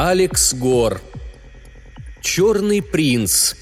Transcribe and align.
Алекс 0.00 0.54
Гор. 0.54 1.00
Черный 2.20 2.82
принц. 2.82 3.54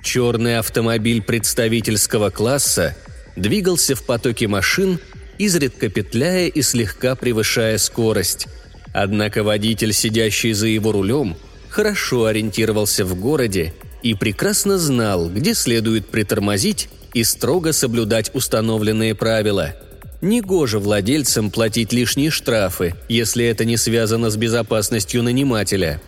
Черный 0.00 0.58
автомобиль 0.60 1.20
представительского 1.20 2.30
класса 2.30 2.96
двигался 3.34 3.96
в 3.96 4.04
потоке 4.04 4.46
машин, 4.46 5.00
изредка 5.38 5.88
петляя 5.88 6.46
и 6.46 6.62
слегка 6.62 7.16
превышая 7.16 7.76
скорость. 7.76 8.46
Однако 8.92 9.42
водитель, 9.42 9.92
сидящий 9.92 10.52
за 10.52 10.68
его 10.68 10.92
рулем, 10.92 11.36
хорошо 11.68 12.26
ориентировался 12.26 13.04
в 13.04 13.18
городе 13.18 13.74
и 14.04 14.14
прекрасно 14.14 14.78
знал, 14.78 15.28
где 15.28 15.52
следует 15.52 16.06
притормозить 16.06 16.88
и 17.14 17.24
строго 17.24 17.72
соблюдать 17.72 18.30
установленные 18.34 19.14
правила. 19.14 19.74
Негоже 20.20 20.78
владельцам 20.78 21.50
платить 21.50 21.92
лишние 21.92 22.30
штрафы, 22.30 22.94
если 23.08 23.44
это 23.46 23.64
не 23.64 23.76
связано 23.76 24.30
с 24.30 24.36
безопасностью 24.36 25.22
нанимателя. 25.22 26.00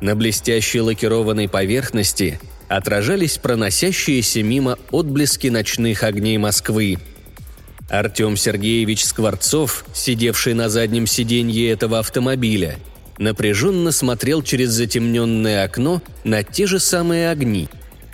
На 0.00 0.14
блестящей 0.14 0.80
лакированной 0.80 1.48
поверхности 1.48 2.38
отражались 2.68 3.38
проносящиеся 3.38 4.42
мимо 4.42 4.78
отблески 4.90 5.48
ночных 5.48 6.02
огней 6.02 6.36
Москвы. 6.36 6.98
Артем 7.88 8.36
Сергеевич 8.36 9.04
Скворцов, 9.04 9.86
сидевший 9.94 10.52
на 10.52 10.68
заднем 10.68 11.06
сиденье 11.06 11.70
этого 11.70 12.00
автомобиля, 12.00 12.78
напряженно 13.16 13.92
смотрел 13.92 14.42
через 14.42 14.70
затемненное 14.70 15.64
окно 15.64 16.02
на 16.22 16.42
те 16.42 16.66
же 16.66 16.78
самые 16.78 17.30
огни. 17.30 17.68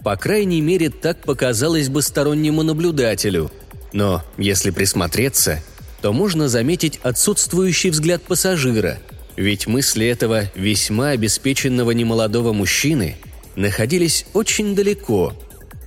По 0.04 0.16
крайней 0.16 0.60
мере, 0.60 0.90
так 0.90 1.18
показалось 1.22 1.88
бы 1.88 2.02
стороннему 2.02 2.62
наблюдателю. 2.62 3.50
Но, 3.92 4.22
если 4.36 4.70
присмотреться, 4.70 5.60
то 6.02 6.12
можно 6.12 6.48
заметить 6.48 7.00
отсутствующий 7.02 7.90
взгляд 7.90 8.22
пассажира, 8.22 8.98
ведь 9.36 9.66
мысли 9.66 10.06
этого 10.06 10.44
весьма 10.54 11.10
обеспеченного 11.10 11.90
немолодого 11.92 12.52
мужчины 12.52 13.16
находились 13.56 14.26
очень 14.34 14.76
далеко. 14.76 15.32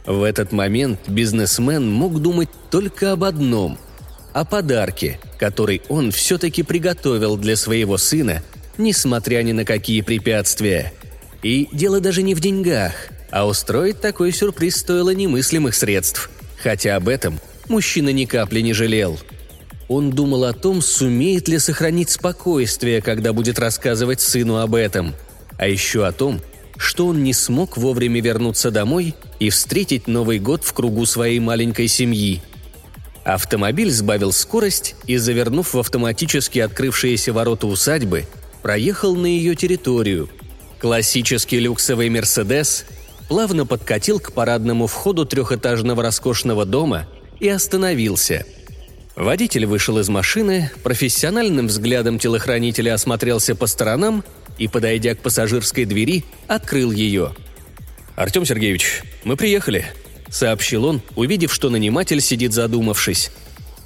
В 0.06 0.23
этот 0.23 0.52
момент 0.52 1.00
бизнесмен 1.08 1.90
мог 1.90 2.20
думать 2.22 2.50
только 2.72 3.12
об 3.14 3.23
одном– 3.23 3.78
о 4.34 4.44
подарке, 4.44 5.20
который 5.40 5.82
он 5.90 6.12
все-таки 6.12 6.64
приготовил 6.64 7.38
для 7.38 7.56
своего 7.56 7.98
сына– 7.98 8.44
несмотря 8.78 9.42
ни 9.44 9.52
на 9.52 9.66
какие 9.66 10.02
препятствия. 10.02 10.94
И 11.44 11.68
дело 11.72 12.00
даже 12.00 12.23
не 12.23 12.36
в 12.36 12.40
деньгах, 12.40 12.94
а 13.31 13.47
устроить 13.47 14.02
такой 14.02 14.31
сюрприз 14.31 14.78
стоило 14.78 15.14
немыслимых 15.14 15.75
средств. 15.75 16.30
Хотя 16.61 16.95
об 16.95 17.08
этом 17.08 17.39
мужчина 17.67 18.09
ни 18.09 18.25
капли 18.25 18.61
не 18.61 18.73
жалел. 18.73 19.20
Он 19.88 20.11
думал 20.11 20.44
о 20.44 20.53
том, 20.53 20.81
сумеет 20.81 21.48
ли 21.48 21.59
сохранить 21.59 22.09
спокойствие, 22.09 23.02
когда 23.02 23.31
будет 23.31 23.58
рассказывать 23.59 24.22
сыну 24.22 24.58
об 24.58 24.75
этом. 24.75 25.14
А 25.58 25.67
еще 25.67 26.05
о 26.05 26.11
том, 26.11 26.42
что 26.78 27.08
он 27.08 27.23
не 27.23 27.33
смог 27.33 27.78
вовремя 27.78 28.22
вернуться 28.22 28.70
домой 28.70 29.16
и 29.39 29.50
встретить 29.50 30.08
Новый 30.08 30.39
год 30.39 30.64
в 30.64 30.73
кругу 30.73 31.05
своей 31.05 31.39
маленькой 31.39 31.88
семьи. 31.88 32.42
Автомобиль 33.23 33.92
сбавил 33.92 34.31
скорость 34.31 34.95
и, 35.05 35.17
завернув 35.17 35.73
в 35.73 35.80
автоматически 35.80 36.59
открывшиеся 36.59 37.33
ворота 37.33 37.67
усадьбы, 37.67 38.26
проехал 38.61 39.15
на 39.15 39.26
ее 39.26 39.55
территорию. 39.55 40.30
Классический 40.80 41.59
люксовый 41.59 42.09
«Мерседес» 42.09 42.86
плавно 43.27 43.65
подкатил 43.65 44.20
к 44.20 44.32
парадному 44.32 44.88
входу 44.88 45.26
трехэтажного 45.26 46.04
роскошного 46.04 46.65
дома 46.65 47.08
и 47.39 47.48
остановился. 47.48 48.45
Водитель 49.15 49.65
вышел 49.65 49.98
из 49.98 50.10
машины, 50.10 50.71
профессиональным 50.83 51.67
взглядом 51.67 52.20
телохранителя 52.20 52.93
осмотрелся 52.93 53.55
по 53.55 53.65
сторонам 53.65 54.23
и, 54.58 54.67
подойдя 54.67 55.15
к 55.15 55.20
пассажирской 55.20 55.86
двери, 55.86 56.23
открыл 56.48 56.92
ее. 56.92 57.36
«Артем 58.15 58.45
Сергеевич, 58.45 59.02
мы 59.23 59.36
приехали»,— 59.36 59.86
сообщил 60.30 60.86
он, 60.86 61.02
увидев, 61.15 61.54
что 61.54 61.70
наниматель 61.70 62.21
сидит 62.21 62.54
задумавшись. 62.54 63.32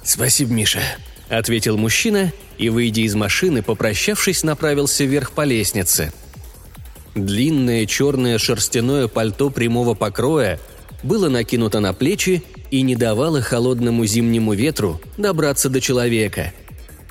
«Спасибо, 0.04 0.52
Миша»,— 0.52 0.82
ответил 1.28 1.78
мужчина 1.78 2.32
и, 2.58 2.68
выйдя 2.68 3.02
из 3.02 3.14
машины, 3.14 3.62
попрощавшись, 3.62 4.42
направился 4.42 5.04
вверх 5.04 5.32
по 5.32 5.44
лестнице. 5.44 6.12
Длинное 7.14 7.86
черное 7.86 8.38
шерстяное 8.38 9.08
пальто 9.08 9.50
прямого 9.50 9.94
покроя 9.94 10.58
было 11.02 11.28
накинуто 11.28 11.80
на 11.80 11.92
плечи 11.92 12.42
и 12.70 12.82
не 12.82 12.96
давало 12.96 13.40
холодному 13.40 14.06
зимнему 14.06 14.54
ветру 14.54 15.00
добраться 15.16 15.68
до 15.68 15.80
человека. 15.80 16.52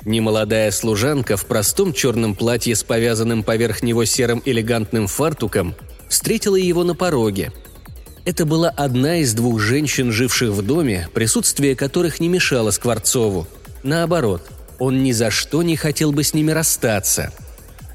Немолодая 0.04 0.70
служанка 0.72 1.36
в 1.36 1.46
простом 1.46 1.92
черном 1.92 2.34
платье 2.34 2.74
с 2.74 2.82
повязанным 2.82 3.44
поверх 3.44 3.82
него 3.82 4.04
серым 4.04 4.42
элегантным 4.44 5.06
фартуком 5.06 5.74
встретила 6.08 6.56
его 6.56 6.82
на 6.82 6.94
пороге. 6.94 7.52
Это 8.24 8.44
была 8.44 8.70
одна 8.70 9.18
из 9.18 9.34
двух 9.34 9.60
женщин, 9.60 10.10
живших 10.10 10.50
в 10.50 10.62
доме, 10.62 11.08
присутствие 11.14 11.76
которых 11.76 12.18
не 12.18 12.28
мешало 12.28 12.70
Скворцову– 12.70 13.46
Наоборот, 13.82 14.42
он 14.78 15.02
ни 15.02 15.12
за 15.12 15.30
что 15.30 15.62
не 15.62 15.76
хотел 15.76 16.12
бы 16.12 16.22
с 16.22 16.34
ними 16.34 16.52
расстаться. 16.52 17.32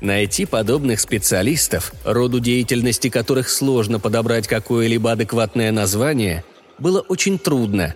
Найти 0.02 0.46
подобных 0.46 1.00
специалистов, 1.00 1.94
роду 2.03 2.40
деятельности 2.40 3.09
которых 3.09 3.50
сложно 3.50 4.00
подобрать 4.00 4.47
какое-либо 4.47 5.12
адекватное 5.12 5.72
название, 5.72 6.44
было 6.78 7.02
очень 7.02 7.40
трудно. 7.40 7.96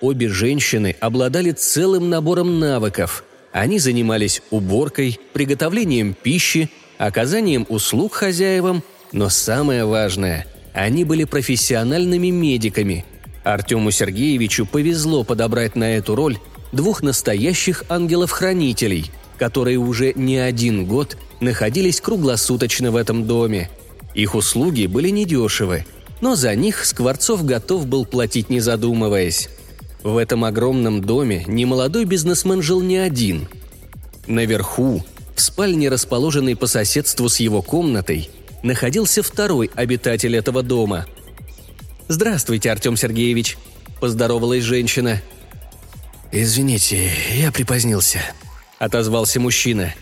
Обе 0.00 0.28
женщины 0.28 0.96
обладали 1.00 1.50
целым 1.50 2.08
набором 2.08 2.58
навыков. 2.58 3.24
Они 3.52 3.78
занимались 3.78 4.42
уборкой, 4.50 5.20
приготовлением 5.32 6.14
пищи, 6.14 6.70
оказанием 6.98 7.66
услуг 7.68 8.14
хозяевам, 8.14 8.82
но 9.12 9.28
самое 9.28 9.84
важное– 9.84 10.46
они 10.74 11.04
были 11.04 11.22
профессиональными 11.24 12.28
медиками. 12.28 13.06
Артему 13.44 13.92
Сергеевичу 13.92 14.66
повезло 14.66 15.22
подобрать 15.22 15.76
на 15.76 15.96
эту 15.96 16.16
роль 16.16 16.36
двух 16.72 17.02
настоящих 17.02 17.84
ангелов-хранителей, 17.88 19.12
которые 19.38 19.78
уже 19.78 20.12
не 20.14 20.36
один 20.36 20.84
год 20.84 21.16
находились 21.44 22.00
круглосуточно 22.00 22.90
в 22.90 22.96
этом 22.96 23.26
доме. 23.26 23.70
Их 24.14 24.34
услуги 24.34 24.86
были 24.86 25.10
недешевы, 25.10 25.86
но 26.20 26.34
за 26.34 26.54
них 26.54 26.84
Скворцов 26.84 27.44
готов 27.44 27.86
был 27.86 28.04
платить 28.04 28.50
не 28.50 28.60
задумываясь. 28.60 29.48
В 30.02 30.16
этом 30.16 30.44
огромном 30.44 31.02
доме 31.02 31.44
немолодой 31.46 32.04
бизнесмен 32.04 32.62
жил 32.62 32.80
не 32.80 32.96
один. 32.96 33.48
Наверху, 34.26 35.04
в 35.34 35.40
спальне, 35.40 35.88
расположенной 35.88 36.56
по 36.56 36.66
соседству 36.66 37.28
с 37.28 37.40
его 37.40 37.62
комнатой, 37.62 38.28
находился 38.62 39.22
второй 39.22 39.70
обитатель 39.74 40.36
этого 40.36 40.62
дома. 40.62 41.06
«Здравствуйте, 42.08 42.70
Артем 42.70 42.96
Сергеевич»,– 42.96 43.56
поздоровалась 44.00 44.64
женщина– 44.64 45.22
«Извините, 46.36 47.12
я 47.36 47.52
припозднился»,— 47.52 48.18
отозвался 48.80 49.38
мужчина. 49.38 49.94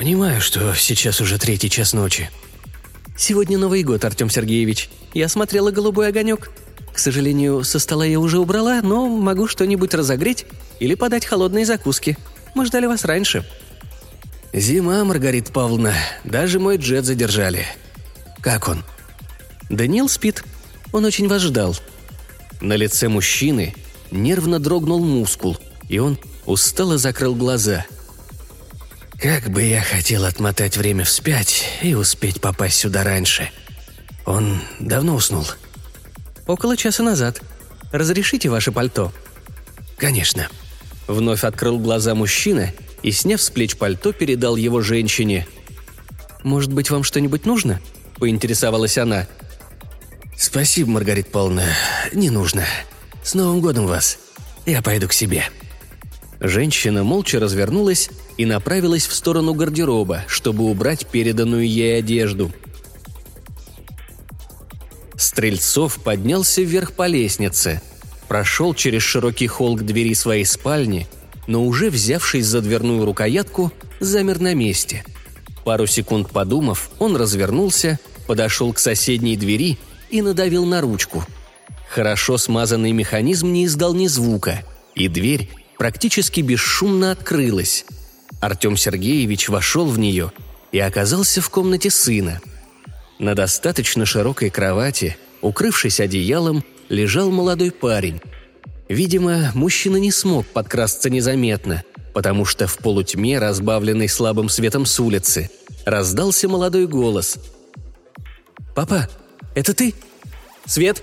«Понимаю, 0.00 0.40
что 0.40 0.74
сейчас 0.74 1.20
уже 1.20 1.36
третий 1.36 1.68
час 1.68 1.92
ночи». 1.92 2.30
«Сегодня 3.18 3.58
Новый 3.58 3.82
год, 3.82 4.02
Артем 4.02 4.30
Сергеевич. 4.30 4.88
Я 5.12 5.28
смотрела 5.28 5.72
«Голубой 5.72 6.08
огонек». 6.08 6.50
К 6.90 6.98
сожалению, 6.98 7.64
со 7.64 7.78
стола 7.78 8.06
я 8.06 8.18
уже 8.18 8.38
убрала, 8.38 8.80
но 8.80 9.06
могу 9.08 9.46
что-нибудь 9.46 9.92
разогреть 9.92 10.46
или 10.78 10.94
подать 10.94 11.26
холодные 11.26 11.66
закуски. 11.66 12.16
Мы 12.54 12.64
ждали 12.64 12.86
вас 12.86 13.04
раньше». 13.04 13.44
«Зима, 14.54 15.04
Маргарита 15.04 15.52
Павловна. 15.52 15.92
Даже 16.24 16.58
мой 16.58 16.78
джет 16.78 17.04
задержали. 17.04 17.66
Как 18.40 18.68
он?» 18.68 18.84
«Даниил 19.68 20.08
спит. 20.08 20.44
Он 20.92 21.04
очень 21.04 21.28
вас 21.28 21.42
ждал». 21.42 21.76
На 22.62 22.72
лице 22.72 23.08
мужчины 23.08 23.74
нервно 24.10 24.60
дрогнул 24.60 25.04
мускул, 25.04 25.58
и 25.90 25.98
он 25.98 26.18
устало 26.46 26.96
закрыл 26.96 27.34
глаза. 27.34 27.84
«Как 29.20 29.50
бы 29.50 29.62
я 29.62 29.82
хотел 29.82 30.24
отмотать 30.24 30.76
время 30.76 31.04
вспять 31.04 31.64
и 31.82 31.94
успеть 31.94 32.40
попасть 32.40 32.78
сюда 32.78 33.04
раньше. 33.04 33.50
Он 34.24 34.60
давно 34.78 35.14
уснул?» 35.14 35.46
«Около 36.46 36.76
часа 36.76 37.02
назад. 37.02 37.42
Разрешите 37.92 38.48
ваше 38.48 38.72
пальто?» 38.72 39.12
«Конечно». 39.96 40.48
Вновь 41.06 41.44
открыл 41.44 41.78
глаза 41.78 42.14
мужчина 42.14 42.72
и, 43.02 43.10
сняв 43.10 43.42
с 43.42 43.50
плеч 43.50 43.76
пальто, 43.76 44.12
передал 44.12 44.56
его 44.56 44.80
женщине. 44.80 45.46
«Может 46.44 46.72
быть, 46.72 46.90
вам 46.90 47.02
что-нибудь 47.02 47.46
нужно?»– 47.46 47.80
поинтересовалась 48.18 48.96
она. 48.96 49.26
«Спасибо, 50.36 50.90
Маргарита 50.90 51.30
Павловна, 51.30 51.64
не 52.12 52.30
нужно», 52.30 52.64
с 53.22 53.34
Новым 53.34 53.60
годом 53.60 53.86
вас! 53.86 54.18
Я 54.66 54.82
пойду 54.82 55.08
к 55.08 55.12
себе». 55.12 55.44
Женщина 56.40 57.04
молча 57.04 57.38
развернулась 57.38 58.08
и 58.40 58.46
направилась 58.46 59.06
в 59.06 59.12
сторону 59.12 59.52
гардероба, 59.52 60.24
чтобы 60.26 60.64
убрать 60.64 61.06
переданную 61.06 61.68
ей 61.68 61.98
одежду. 61.98 62.50
Стрельцов 65.14 66.02
поднялся 66.02 66.62
вверх 66.62 66.92
по 66.92 67.06
лестнице. 67.06 67.82
прошел 68.28 68.72
через 68.72 69.02
широкий 69.02 69.46
холл 69.46 69.76
к 69.76 69.82
двери 69.82 70.14
своей 70.14 70.46
спальни, 70.46 71.06
но 71.48 71.66
уже 71.66 71.90
взявшись 71.90 72.46
за 72.46 72.62
дверную 72.62 73.04
рукоятку, 73.04 73.72
замер 73.98 74.40
на 74.40 74.54
месте. 74.54 75.04
Пару 75.62 75.86
секунд 75.86 76.30
подумав, 76.30 76.90
он 76.98 77.16
развернулся, 77.16 78.00
подошел 78.26 78.72
к 78.72 78.78
соседней 78.78 79.36
двери 79.36 79.76
и 80.08 80.22
надавил 80.22 80.64
на 80.64 80.80
ручку. 80.80 81.26
Хорошо 81.90 82.38
смазанный 82.38 82.92
механизм 82.92 83.52
не 83.52 83.66
издал 83.66 83.92
ни 83.92 84.06
звука, 84.06 84.62
и 84.94 85.08
дверь 85.08 85.50
практически 85.76 86.40
бесшумно 86.40 87.10
открылась. 87.10 87.84
Артем 88.40 88.76
Сергеевич 88.76 89.48
вошел 89.48 89.86
в 89.86 89.98
нее 89.98 90.32
и 90.72 90.78
оказался 90.78 91.40
в 91.40 91.50
комнате 91.50 91.90
сына. 91.90 92.40
На 93.18 93.34
достаточно 93.34 94.06
широкой 94.06 94.50
кровати, 94.50 95.16
укрывшись 95.42 96.00
одеялом, 96.00 96.64
лежал 96.88 97.30
молодой 97.30 97.70
парень. 97.70 98.20
Видимо, 98.88 99.50
мужчина 99.54 99.96
не 99.98 100.10
смог 100.10 100.46
подкрасться 100.46 101.10
незаметно, 101.10 101.84
потому 102.12 102.44
что 102.44 102.66
в 102.66 102.78
полутьме, 102.78 103.38
разбавленной 103.38 104.08
слабым 104.08 104.48
светом 104.48 104.86
с 104.86 104.98
улицы, 104.98 105.50
раздался 105.84 106.48
молодой 106.48 106.86
голос. 106.86 107.38
«Папа, 108.74 109.08
это 109.54 109.74
ты? 109.74 109.94
Свет?» 110.66 111.02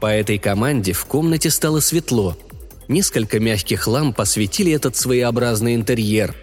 По 0.00 0.06
этой 0.06 0.38
команде 0.38 0.92
в 0.92 1.04
комнате 1.06 1.50
стало 1.50 1.80
светло. 1.80 2.36
Несколько 2.88 3.40
мягких 3.40 3.86
ламп 3.86 4.20
осветили 4.20 4.72
этот 4.72 4.96
своеобразный 4.96 5.74
интерьер. 5.74 6.34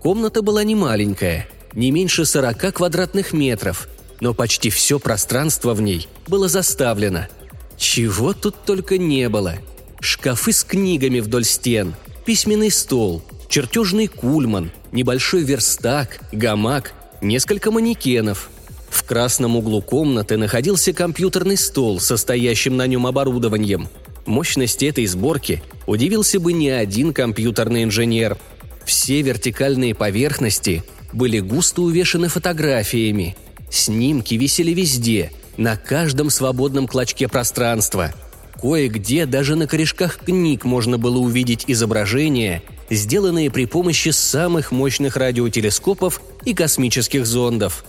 Комната 0.00 0.42
была 0.42 0.64
не 0.64 0.74
маленькая, 0.74 1.48
не 1.72 1.90
меньше 1.90 2.24
40 2.24 2.74
квадратных 2.74 3.32
метров, 3.32 3.88
но 4.20 4.34
почти 4.34 4.70
все 4.70 4.98
пространство 4.98 5.74
в 5.74 5.80
ней 5.80 6.08
было 6.26 6.48
заставлено– 6.48 7.28
чего 7.76 8.32
тут 8.32 8.64
только 8.64 8.98
не 8.98 9.28
было. 9.28 9.54
Шкафы 10.00 10.52
с 10.52 10.64
книгами 10.64 11.20
вдоль 11.20 11.44
стен, 11.44 11.94
письменный 12.24 12.70
стол, 12.70 13.22
чертежный 13.48 14.06
кульман, 14.06 14.70
небольшой 14.92 15.42
верстак, 15.42 16.20
гамак, 16.32 16.92
несколько 17.20 17.70
манекенов. 17.70 18.50
В 18.88 19.02
красном 19.04 19.56
углу 19.56 19.82
комнаты 19.82 20.36
находился 20.36 20.92
компьютерный 20.92 21.56
стол, 21.56 22.00
состоящим 22.00 22.76
на 22.76 22.86
нем 22.86 23.06
оборудованием. 23.06 23.88
Мощности 24.26 24.86
этой 24.86 25.06
сборки 25.06 25.62
удивился 25.86 26.40
бы 26.40 26.52
не 26.52 26.70
один 26.70 27.12
компьютерный 27.12 27.84
инженер. 27.84 28.38
Все 28.84 29.22
вертикальные 29.22 29.94
поверхности 29.94 30.82
были 31.12 31.40
густо 31.40 31.82
увешаны 31.82 32.28
фотографиями. 32.28 33.36
Снимки 33.70 34.34
висели 34.34 34.72
везде– 34.72 35.30
на 35.56 35.76
каждом 35.76 36.30
свободном 36.30 36.86
клочке 36.86 37.28
пространства. 37.28 38.12
Кое-где 38.60 39.26
даже 39.26 39.56
на 39.56 39.66
корешках 39.66 40.18
книг 40.18 40.64
можно 40.64 40.96
было 40.96 41.18
увидеть 41.18 41.64
изображения, 41.66 42.62
сделанные 42.88 43.50
при 43.50 43.66
помощи 43.66 44.10
самых 44.10 44.72
мощных 44.72 45.16
радиотелескопов 45.16 46.20
и 46.44 46.54
космических 46.54 47.26
зондов. 47.26 47.84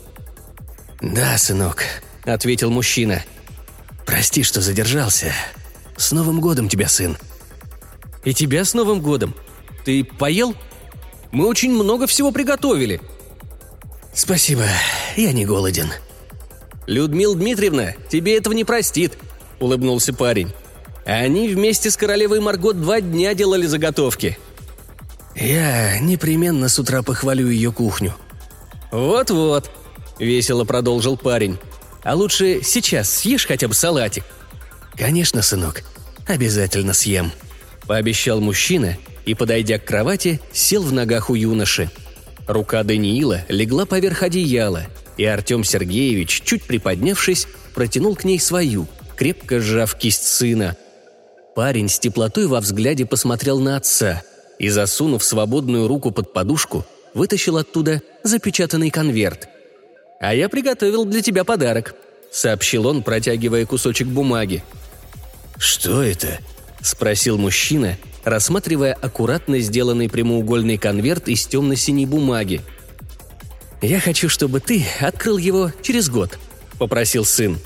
«Да, 1.02 1.38
сынок»,— 1.38 1.84
ответил 2.26 2.72
мужчина. 2.72 3.24
«Прости, 4.06 4.44
что 4.44 4.62
задержался. 4.62 5.34
С 5.98 6.12
Новым 6.12 6.42
годом 6.42 6.70
тебя, 6.70 6.88
сын!» 6.88 7.18
«И 8.24 8.34
тебя 8.34 8.66
с 8.66 8.74
Новым 8.74 9.02
годом! 9.02 9.36
Ты 9.84 10.04
поел? 10.04 10.56
Мы 11.32 11.48
очень 11.48 11.72
много 11.72 12.08
всего 12.08 12.32
приготовили!» 12.32 13.02
«Спасибо, 14.14 14.64
я 15.16 15.32
не 15.32 15.46
голоден», 15.46 15.92
«Людмила 16.88 17.36
Дмитриевна 17.36 17.94
тебе 18.10 18.38
этого 18.38 18.54
не 18.54 18.64
простит»,— 18.64 19.14
улыбнулся 19.60 20.14
парень. 20.14 20.52
«Они 21.06 21.48
вместе 21.50 21.90
с 21.90 21.98
королевой 21.98 22.40
Марго 22.40 22.74
два 22.74 23.02
дня 23.02 23.34
делали 23.34 23.66
заготовки». 23.66 24.38
«Я 25.36 26.00
непременно 26.00 26.70
с 26.70 26.80
утра 26.80 27.02
похвалю 27.02 27.50
ее 27.50 27.72
кухню». 27.72 28.14
«Вот-вот»,— 28.92 29.70
весело 30.20 30.64
продолжил 30.64 31.18
парень. 31.18 31.58
«А 32.04 32.16
лучше 32.16 32.62
сейчас 32.64 33.10
съешь 33.10 33.46
хотя 33.46 33.68
бы 33.68 33.74
салатик». 33.74 34.24
«Конечно, 34.98 35.42
сынок, 35.42 35.84
обязательно 36.28 36.94
съем»,— 36.94 37.32
пообещал 37.88 38.40
мужчина 38.40 38.98
и, 39.26 39.34
подойдя 39.34 39.80
к 39.80 39.86
кровати, 39.86 40.40
сел 40.54 40.84
в 40.84 40.94
ногах 40.94 41.30
у 41.30 41.36
юноши. 41.36 41.90
Рука 42.48 42.84
Даниила 42.84 43.42
легла 43.50 43.86
поверх 43.86 44.24
одеяла— 44.24 44.86
и 45.18 45.26
Артем 45.26 45.64
Сергеевич, 45.64 46.42
чуть 46.44 46.64
приподнявшись, 46.64 47.48
протянул 47.74 48.16
к 48.16 48.24
ней 48.24 48.40
свою, 48.40 48.88
крепко 49.16 49.60
сжав 49.60 49.96
кисть 49.96 50.26
сына. 50.26 50.76
Парень 51.56 51.88
с 51.88 52.00
теплотой 52.00 52.48
во 52.48 52.60
взгляде 52.60 53.06
посмотрел 53.06 53.60
на 53.60 53.78
отца 53.78 54.24
и, 54.60 54.70
засунув 54.70 55.24
свободную 55.24 55.88
руку 55.88 56.12
под 56.12 56.34
подушку, 56.34 56.86
вытащил 57.14 57.58
оттуда 57.58 58.02
запечатанный 58.24 58.90
конверт. 58.90 59.48
«А 60.20 60.34
я 60.34 60.50
приготовил 60.50 61.06
для 61.06 61.22
тебя 61.22 61.44
подарок»,— 61.44 61.96
сообщил 62.32 62.88
он, 62.88 63.04
протягивая 63.04 63.66
кусочек 63.66 64.08
бумаги. 64.08 64.64
«Что 65.58 66.04
это?»— 66.04 66.40
спросил 66.82 67.38
мужчина, 67.38 67.98
рассматривая 68.24 68.94
аккуратно 68.94 69.60
сделанный 69.60 70.10
прямоугольный 70.10 70.78
конверт 70.78 71.28
из 71.28 71.46
темно-синей 71.46 72.06
бумаги— 72.06 72.62
«Я 73.82 74.00
хочу, 74.00 74.30
чтобы 74.30 74.62
ты 74.62 74.84
открыл 75.00 75.38
его 75.38 75.72
через 75.84 76.10
год»,— 76.10 76.40
попросил 76.80 77.24
сын. 77.24 77.60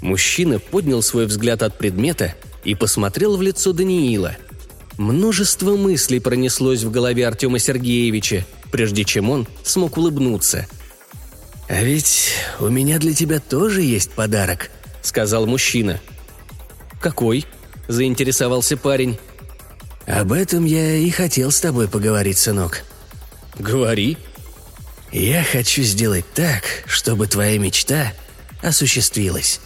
Мужчина 0.00 0.60
поднял 0.60 1.02
свой 1.02 1.26
взгляд 1.26 1.62
от 1.62 1.78
предмета 1.78 2.34
и 2.62 2.76
посмотрел 2.76 3.36
в 3.36 3.42
лицо 3.42 3.72
Даниила. 3.72 4.36
Множество 4.98 5.76
мыслей 5.76 6.20
пронеслось 6.20 6.84
в 6.84 6.92
голове 6.92 7.26
Артема 7.26 7.58
Сергеевича, 7.58 8.44
прежде 8.70 9.04
чем 9.04 9.30
он 9.30 9.48
смог 9.64 9.96
улыбнуться. 9.96 10.66
«А 11.68 11.82
ведь 11.82 12.32
у 12.60 12.68
меня 12.68 12.98
для 12.98 13.14
тебя 13.14 13.40
тоже 13.40 13.82
есть 13.82 14.12
подарок»,— 14.12 14.70
сказал 15.02 15.46
мужчина. 15.46 16.00
«Какой?»– 17.02 17.44
заинтересовался 17.88 18.78
парень. 18.78 19.18
«Об 20.06 20.32
этом 20.32 20.64
я 20.64 20.96
и 20.96 21.10
хотел 21.10 21.50
с 21.50 21.60
тобой 21.60 21.88
поговорить, 21.88 22.38
сынок». 22.38 22.84
«Говори», 23.58 24.16
я 25.12 25.44
хочу 25.44 25.82
сделать 25.82 26.24
так, 26.34 26.64
чтобы 26.86 27.26
твоя 27.26 27.58
мечта 27.58 28.14
осуществилась». 28.62 29.60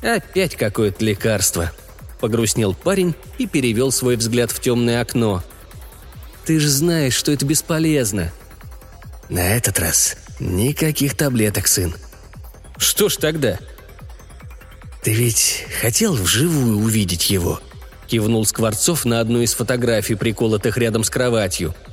«Опять 0.00 0.56
какое-то 0.56 1.04
лекарство»,— 1.04 1.70
погрустнел 2.20 2.72
парень 2.72 3.14
и 3.36 3.46
перевел 3.46 3.92
свой 3.92 4.16
взгляд 4.16 4.50
в 4.50 4.60
темное 4.60 5.02
окно. 5.02 5.44
«Ты 6.46 6.60
же 6.60 6.68
знаешь, 6.68 7.14
что 7.14 7.30
это 7.30 7.44
бесполезно». 7.44 8.32
«На 9.28 9.56
этот 9.56 9.78
раз 9.78 10.16
никаких 10.40 11.14
таблеток, 11.14 11.66
сын». 11.66 11.94
«Что 12.78 13.10
ж 13.10 13.16
тогда?» 13.16 13.58
«Ты 15.02 15.12
ведь 15.12 15.64
хотел 15.80 16.14
вживую 16.14 16.78
увидеть 16.78 17.30
его?»— 17.30 17.60
кивнул 18.06 18.44
Скворцов 18.44 19.04
на 19.04 19.20
одну 19.20 19.40
из 19.40 19.54
фотографий, 19.54 20.14
приколотых 20.14 20.76
рядом 20.76 21.04
с 21.04 21.10
кроватью— 21.10 21.74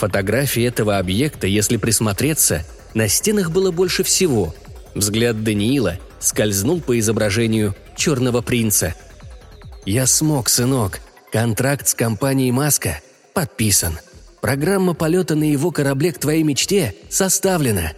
Фотографий 0.00 0.62
этого 0.62 0.96
объекта, 0.96 1.46
если 1.46 1.76
присмотреться, 1.76 2.64
на 2.94 3.06
стенах 3.06 3.50
было 3.50 3.70
больше 3.70 4.02
всего. 4.02 4.54
Взгляд 4.94 5.44
Даниила 5.44 5.98
скользнул 6.18 6.80
по 6.80 6.98
изображению 6.98 7.76
черного 7.96 8.40
принца. 8.40 8.94
«Я 9.84 10.06
смог, 10.06 10.48
сынок. 10.48 11.00
Контракт 11.30 11.88
с 11.88 11.94
компанией 11.94 12.50
«Маска» 12.50 13.00
подписан. 13.34 13.98
Программа 14.40 14.94
полета 14.94 15.34
на 15.34 15.44
его 15.44 15.70
корабле 15.70 16.12
к 16.12 16.18
твоей 16.18 16.44
мечте 16.44 16.94
составлена». 17.10 17.92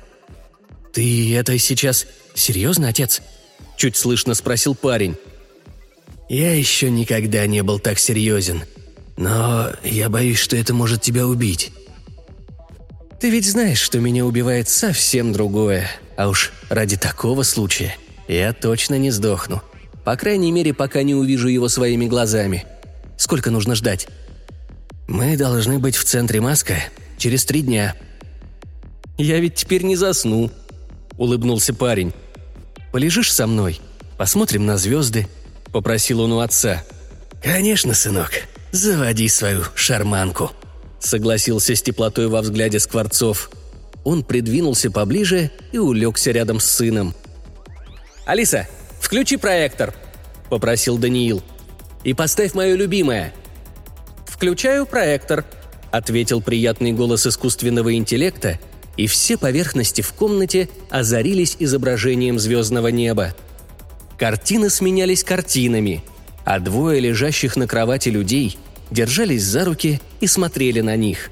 «Ты 0.92 1.34
это 1.36 1.56
сейчас 1.58 2.06
серьезно, 2.34 2.88
отец?»– 2.88 3.22
чуть 3.82 3.96
слышно 3.96 4.34
спросил 4.34 4.76
парень. 4.76 5.16
«Я 6.28 6.54
еще 6.54 6.88
никогда 6.88 7.48
не 7.48 7.64
был 7.64 7.80
так 7.80 7.98
серьезен. 7.98 8.62
Но 9.16 9.72
я 9.82 10.08
боюсь, 10.08 10.38
что 10.38 10.56
это 10.56 10.72
может 10.72 11.02
тебя 11.02 11.26
убить. 11.26 11.72
Ты 13.18 13.30
ведь 13.30 13.44
знаешь, 13.44 13.80
что 13.80 13.98
меня 13.98 14.24
убивает 14.24 14.68
совсем 14.68 15.32
другое. 15.32 15.90
А 16.16 16.28
уж 16.28 16.52
ради 16.68 16.96
такого 16.96 17.42
случая 17.42 17.96
я 18.28 18.52
точно 18.52 18.98
не 18.98 19.10
сдохну. 19.10 19.60
По 20.04 20.14
крайней 20.14 20.52
мере, 20.52 20.72
пока 20.72 21.02
не 21.02 21.16
увижу 21.16 21.48
его 21.48 21.68
своими 21.68 22.06
глазами. 22.06 22.64
Сколько 23.16 23.50
нужно 23.50 23.74
ждать? 23.74 24.06
Мы 25.08 25.36
должны 25.36 25.80
быть 25.80 25.96
в 25.96 26.04
центре 26.04 26.40
Маска 26.40 26.76
через 27.18 27.44
три 27.44 27.62
дня. 27.62 27.96
Я 29.18 29.40
ведь 29.40 29.56
теперь 29.56 29.82
не 29.82 29.96
засну, 29.96 30.52
улыбнулся 31.18 31.74
парень. 31.74 32.12
Полежишь 32.92 33.32
со 33.32 33.46
мной? 33.46 33.80
Посмотрим 34.16 34.66
на 34.66 34.76
звезды, 34.78 35.26
попросил 35.72 36.20
он 36.20 36.32
у 36.32 36.40
отца. 36.40 36.84
Конечно, 37.42 37.94
сынок, 37.94 38.30
заводи 38.70 39.28
свою 39.28 39.64
шарманку– 39.74 40.52
согласился 41.04 41.74
с 41.74 41.82
теплотой 41.82 42.28
во 42.28 42.40
взгляде 42.40 42.78
Скворцов. 42.78 43.50
Он 44.04 44.22
придвинулся 44.22 44.90
поближе 44.90 45.50
и 45.72 45.78
улегся 45.78 46.30
рядом 46.30 46.60
с 46.60 46.66
сыном. 46.66 47.14
«Алиса, 48.24 48.68
включи 49.00 49.36
проектор»,— 49.36 49.94
попросил 50.50 50.98
Даниил. 50.98 51.42
И 52.04 52.14
поставь 52.14 52.54
мое 52.54 52.74
любимое». 52.74 53.32
«Включаю 54.26 54.86
проектор»,— 54.86 55.44
ответил 55.90 56.40
приятный 56.40 56.92
голос 56.92 57.26
искусственного 57.26 57.94
интеллекта, 57.94 58.58
и 58.96 59.06
все 59.06 59.36
поверхности 59.36 60.00
в 60.00 60.12
комнате 60.12 60.68
озарились 60.90 61.56
изображением 61.58 62.38
звездного 62.38 62.88
неба. 62.88 63.34
Картины 64.18 64.70
сменялись 64.70 65.24
картинами, 65.24 66.04
а 66.44 66.60
двое 66.60 67.00
лежащих 67.00 67.56
на 67.56 67.66
кровати 67.66 68.08
людей 68.08 68.58
держались 68.90 69.44
за 69.44 69.64
руки 69.64 70.00
и 70.20 70.26
смотрели 70.26 70.80
на 70.80 70.96
них. 70.96 71.30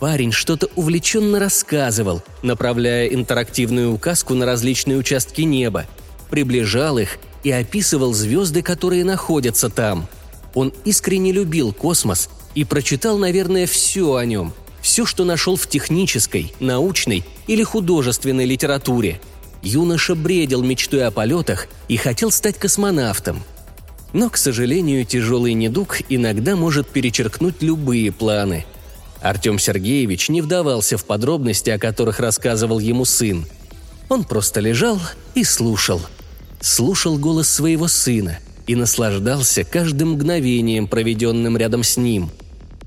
Парень 0.00 0.32
что-то 0.32 0.68
увлеченно 0.74 1.38
рассказывал, 1.38 2.22
направляя 2.42 3.06
интерактивную 3.06 3.92
указку 3.92 4.34
на 4.34 4.44
различные 4.44 4.98
участки 4.98 5.42
неба, 5.42 5.86
приближал 6.30 6.98
их 6.98 7.18
и 7.42 7.50
описывал 7.50 8.12
звезды, 8.12 8.62
которые 8.62 9.04
находятся 9.04 9.70
там. 9.70 10.08
Он 10.54 10.72
искренне 10.84 11.32
любил 11.32 11.72
космос 11.72 12.28
и 12.54 12.64
прочитал, 12.64 13.18
наверное, 13.18 13.66
все 13.66 14.14
о 14.14 14.24
нем. 14.24 14.52
Все, 14.84 15.06
что 15.06 15.24
нашел 15.24 15.56
в 15.56 15.66
технической, 15.66 16.52
научной 16.60 17.24
или 17.46 17.62
художественной 17.62 18.44
литературе. 18.44 19.18
Юноша 19.62 20.14
бредил 20.14 20.62
мечтой 20.62 21.06
о 21.06 21.10
полетах 21.10 21.68
и 21.88 21.96
хотел 21.96 22.30
стать 22.30 22.58
космонавтом. 22.58 23.42
Но, 24.12 24.28
к 24.28 24.36
сожалению, 24.36 25.06
тяжелый 25.06 25.54
недуг 25.54 26.00
иногда 26.10 26.54
может 26.54 26.86
перечеркнуть 26.86 27.62
любые 27.62 28.12
планы. 28.12 28.66
Артем 29.22 29.58
Сергеевич 29.58 30.28
не 30.28 30.42
вдавался 30.42 30.98
в 30.98 31.06
подробности, 31.06 31.70
о 31.70 31.78
которых 31.78 32.20
рассказывал 32.20 32.78
ему 32.78 33.06
сын. 33.06 33.46
Он 34.10 34.22
просто 34.22 34.60
лежал 34.60 35.00
и 35.34 35.44
слушал– 35.44 36.02
слушал 36.60 37.18
голос 37.18 37.48
своего 37.48 37.88
сына 37.88 38.38
и 38.66 38.74
наслаждался 38.74 39.64
каждым 39.64 40.12
мгновением, 40.12 40.88
проведенным 40.88 41.56
рядом 41.56 41.82
с 41.82 41.96
ним. 41.96 42.30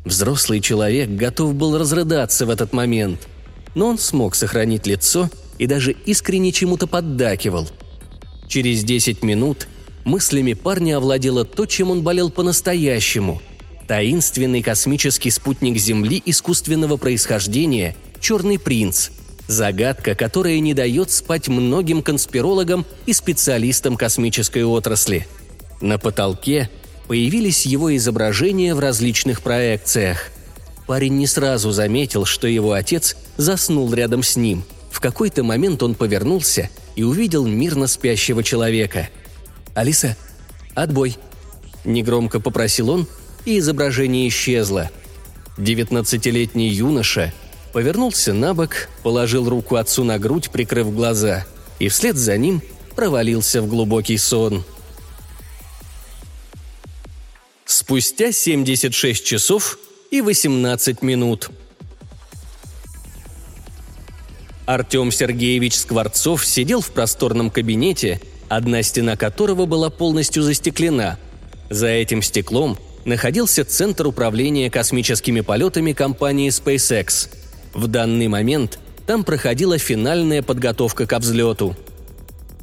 Взрослый 0.08 0.62
человек 0.62 1.10
готов 1.10 1.54
был 1.54 1.78
разрыдаться 1.78 2.46
в 2.46 2.50
этот 2.50 2.72
момент, 2.72 3.28
но 3.76 3.88
он 3.88 3.98
смог 3.98 4.36
сохранить 4.36 4.88
лицо 4.88 5.30
и 5.58 5.68
даже 5.68 5.92
искренне 5.92 6.54
чему-то 6.54 6.88
поддакивал. 6.88 7.68
Через 8.48 8.86
10 8.86 9.22
минут 9.22 9.68
мыслями 10.06 10.54
парня 10.54 10.96
овладело 10.96 11.44
то, 11.44 11.66
чем 11.66 11.92
он 11.92 12.04
болел 12.04 12.30
по-настоящему– 12.30 13.42
таинственный 13.88 14.62
космический 14.62 15.30
спутник 15.30 15.78
Земли 15.78 16.24
искусственного 16.26 16.96
происхождения 16.96 17.98
«Черный 18.22 18.58
принц», 18.58 19.10
Загадка, 19.48 20.16
которая 20.16 20.60
не 20.60 20.74
дает 20.74 21.12
спать 21.12 21.50
многим 21.50 22.02
конспирологам 22.02 22.86
и 23.06 23.14
специалистам 23.14 23.98
космической 23.98 24.64
отрасли. 24.64 25.28
На 25.80 25.98
потолке 25.98 26.70
появились 27.08 27.66
его 27.66 27.96
изображения 27.96 28.76
в 28.76 28.80
различных 28.80 29.42
проекциях. 29.42 30.30
Парень 30.86 31.18
не 31.18 31.28
сразу 31.28 31.72
заметил, 31.72 32.26
что 32.26 32.48
его 32.48 32.74
отец 32.74 33.18
заснул 33.38 33.94
рядом 33.94 34.24
с 34.24 34.36
ним. 34.36 34.64
В 34.90 35.00
какой-то 35.00 35.44
момент 35.44 35.84
он 35.84 35.96
повернулся 35.96 36.70
и 36.96 37.04
увидел 37.04 37.46
мирно 37.46 37.88
спящего 37.88 38.44
человека. 38.44 39.10
«Алиса, 39.74 40.16
отбой!»– 40.74 41.18
негромко 41.86 42.40
попросил 42.40 42.90
он, 42.90 43.08
и 43.46 43.60
изображение 43.60 44.28
исчезло. 44.28 44.90
Девятнадцатилетний 45.58 46.70
юноша– 46.70 47.34
повернулся 47.78 48.34
на 48.34 48.56
бок, 48.56 48.90
положил 49.04 49.48
руку 49.48 49.76
отцу 49.76 50.04
на 50.04 50.18
грудь, 50.18 50.50
прикрыв 50.50 50.92
глаза, 50.92 51.46
и 51.78 51.90
вслед 51.90 52.16
за 52.18 52.36
ним 52.36 52.64
провалился 52.96 53.62
в 53.62 53.68
глубокий 53.68 54.18
сон. 54.18 54.64
Спустя 57.80 58.32
76 58.32 59.24
часов 59.24 59.78
и 60.10 60.22
18 60.22 61.04
минут. 61.04 61.52
Артем 64.66 65.12
Сергеевич 65.12 65.76
Скворцов 65.76 66.44
сидел 66.44 66.82
в 66.82 66.90
просторном 66.90 67.52
кабинете, 67.52 68.20
одна 68.50 68.82
стена 68.82 69.16
которого 69.16 69.68
была 69.68 69.92
полностью 69.92 70.42
застеклена. 70.42 71.20
За 71.70 71.86
этим 71.86 72.24
стеклом 72.24 72.80
находился 73.06 73.64
Центр 73.64 74.08
управления 74.08 74.72
космическими 74.72 75.42
полетами 75.42 75.94
компании 75.94 76.50
SpaceX– 76.50 77.30
в 77.76 77.86
данный 77.86 78.28
момент 78.28 78.80
там 79.06 79.24
проходила 79.24 79.78
финальная 79.78 80.42
подготовка 80.42 81.06
к 81.06 81.20
взлету. 81.20 81.76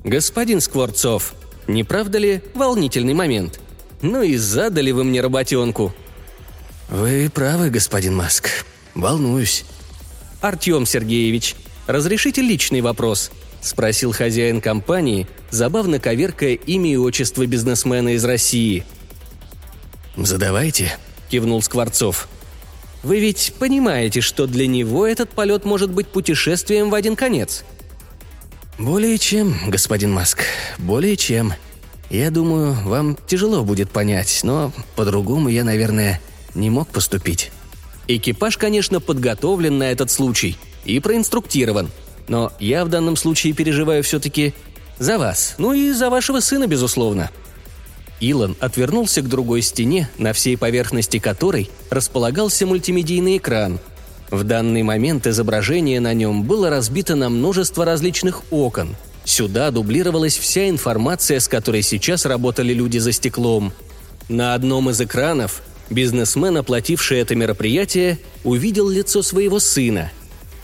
«Господин 0.02 0.60
Скворцов, 0.60 1.34
не 1.68 1.84
правда 1.84 2.18
ли 2.18 2.42
волнительный 2.54 3.14
момент? 3.14 3.60
Ну 4.04 4.22
и 4.22 4.36
задали 4.36 4.90
вы 4.90 5.02
мне 5.02 5.22
работенку». 5.22 5.94
«Вы 6.90 7.30
правы, 7.32 7.70
господин 7.70 8.14
Маск. 8.14 8.50
Волнуюсь». 8.94 9.64
«Артем 10.42 10.84
Сергеевич, 10.84 11.56
разрешите 11.86 12.42
личный 12.42 12.82
вопрос?»– 12.82 13.30
спросил 13.62 14.12
хозяин 14.12 14.60
компании, 14.60 15.26
забавно 15.50 15.98
коверкая 15.98 16.52
имя 16.52 16.92
и 16.92 16.96
отчество 16.96 17.46
бизнесмена 17.46 18.14
из 18.14 18.24
России. 18.26 18.84
«Задавайте»,– 20.18 20.96
кивнул 21.30 21.62
Скворцов. 21.62 22.28
Вы 23.02 23.20
ведь 23.20 23.54
понимаете, 23.58 24.20
что 24.20 24.46
для 24.46 24.66
него 24.66 25.06
этот 25.06 25.30
полет 25.30 25.64
может 25.64 25.90
быть 25.90 26.08
путешествием 26.08 26.90
в 26.90 26.94
один 26.94 27.16
конец?» 27.16 27.64
«Более 28.78 29.16
чем, 29.16 29.54
господин 29.68 30.12
Маск, 30.12 30.42
более 30.78 31.16
чем. 31.16 31.54
Я 32.14 32.30
думаю, 32.30 32.76
вам 32.84 33.18
тяжело 33.26 33.64
будет 33.64 33.90
понять, 33.90 34.40
но 34.44 34.70
по-другому 34.94 35.48
я, 35.48 35.64
наверное, 35.64 36.20
не 36.54 36.70
мог 36.70 36.88
поступить». 36.88 37.50
Экипаж, 38.06 38.56
конечно, 38.56 39.00
подготовлен 39.00 39.78
на 39.78 39.90
этот 39.90 40.12
случай 40.12 40.56
и 40.84 41.00
проинструктирован, 41.00 41.90
но 42.28 42.52
я 42.60 42.84
в 42.84 42.88
данном 42.88 43.16
случае 43.16 43.52
переживаю 43.52 44.04
все-таки 44.04 44.54
за 45.00 45.18
вас, 45.18 45.56
ну 45.58 45.72
и 45.72 45.90
за 45.90 46.08
вашего 46.08 46.38
сына, 46.38 46.68
безусловно», 46.68 47.30
Илон 48.20 48.56
отвернулся 48.60 49.20
к 49.20 49.28
другой 49.28 49.62
стене, 49.62 50.08
на 50.16 50.32
всей 50.32 50.56
поверхности 50.56 51.18
которой 51.18 51.68
располагался 51.90 52.64
мультимедийный 52.64 53.38
экран. 53.38 53.80
В 54.30 54.44
данный 54.44 54.84
момент 54.84 55.26
изображение 55.26 55.98
на 55.98 56.14
нем 56.14 56.44
было 56.44 56.70
разбито 56.70 57.16
на 57.16 57.28
множество 57.28 57.84
различных 57.84 58.42
окон. 58.52 58.94
Сюда 59.24 59.70
дублировалась 59.70 60.36
вся 60.36 60.68
информация, 60.68 61.40
с 61.40 61.48
которой 61.48 61.82
сейчас 61.82 62.26
работали 62.26 62.72
люди 62.72 62.98
за 62.98 63.12
стеклом. 63.12 63.72
На 64.28 64.54
одном 64.54 64.90
из 64.90 65.00
экранов 65.00 65.62
бизнесмен, 65.90 66.56
оплативший 66.56 67.20
это 67.20 67.34
мероприятие, 67.34 68.18
увидел 68.42 68.88
лицо 68.88 69.22
своего 69.22 69.60
сына. 69.60 70.10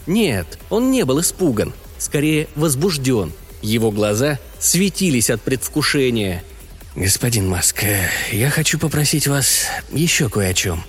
Нет, 0.07 0.59
он 0.71 0.91
не 0.91 1.05
был 1.05 1.21
испуган, 1.21 1.73
скорее 1.99 2.49
возбужден. 2.55 3.33
Его 3.63 3.91
глаза 3.91 4.39
светились 4.59 5.31
от 5.31 5.43
предвкушения– 5.43 6.43
«Господин 6.97 7.49
Маск, 7.49 7.85
я 8.33 8.51
хочу 8.51 8.77
попросить 8.77 9.29
вас 9.29 9.67
еще 9.93 10.29
кое 10.29 10.49
о 10.49 10.55
чем». 10.55 10.83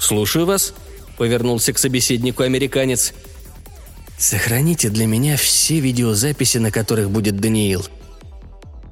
«Слушаю 0.00 0.46
вас»,— 0.46 0.74
повернулся 1.16 1.72
к 1.72 1.78
собеседнику 1.78 2.42
американец. 2.42 3.14
«Сохраните 4.18 4.88
для 4.88 5.06
меня 5.06 5.36
все 5.36 5.80
видеозаписи, 5.80 6.58
на 6.58 6.70
которых 6.70 7.10
будет 7.10 7.38
Даниил». 7.38 7.86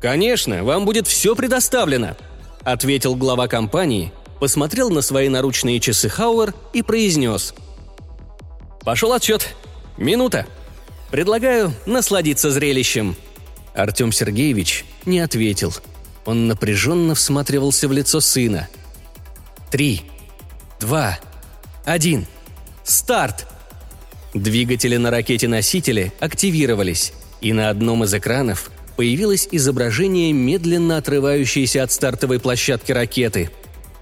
«Конечно, 0.00 0.64
вам 0.64 0.84
будет 0.84 1.06
все 1.06 1.34
предоставлено»,— 1.34 2.16
ответил 2.62 3.14
глава 3.14 3.48
компании, 3.48 4.12
посмотрел 4.38 4.90
на 4.90 5.00
свои 5.00 5.28
наручные 5.28 5.80
часы 5.80 6.08
Хауэр 6.08 6.52
и 6.74 6.82
произнес. 6.82 7.54
«Пошел 8.82 9.12
отчет. 9.14 9.54
Минута. 9.96 10.46
Предлагаю 11.10 11.72
насладиться 11.86 12.50
зрелищем». 12.50 13.16
Артем 13.74 14.12
Сергеевич 14.12 14.84
не 15.06 15.20
ответил— 15.20 15.74
он 16.24 16.46
напряженно 16.46 17.14
всматривался 17.14 17.88
в 17.88 17.92
лицо 17.92 18.20
сына. 18.20 18.68
«Три, 19.70 20.02
два, 20.80 21.18
один. 21.84 22.26
Старт!» 22.82 23.46
Двигатели 24.34 24.96
на 24.96 25.10
ракете-носителе 25.10 26.12
активировались, 26.20 27.12
и 27.40 27.52
на 27.52 27.70
одном 27.70 28.04
из 28.04 28.12
экранов 28.14 28.70
появилось 28.96 29.48
изображение 29.50 30.32
медленно 30.32 30.96
отрывающейся 30.96 31.82
от 31.82 31.92
стартовой 31.92 32.40
площадки 32.40 32.92
ракеты. 32.92 33.50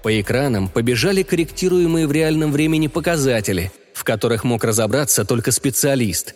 По 0.01 0.19
экранам 0.19 0.67
побежали 0.67 1.23
корректируемые 1.23 2.07
в 2.07 2.11
реальном 2.11 2.51
времени 2.51 2.87
показатели, 2.87 3.71
в 3.93 4.03
которых 4.03 4.43
мог 4.43 4.63
разобраться 4.63 5.23
только 5.23 5.51
специалист. 5.51 6.35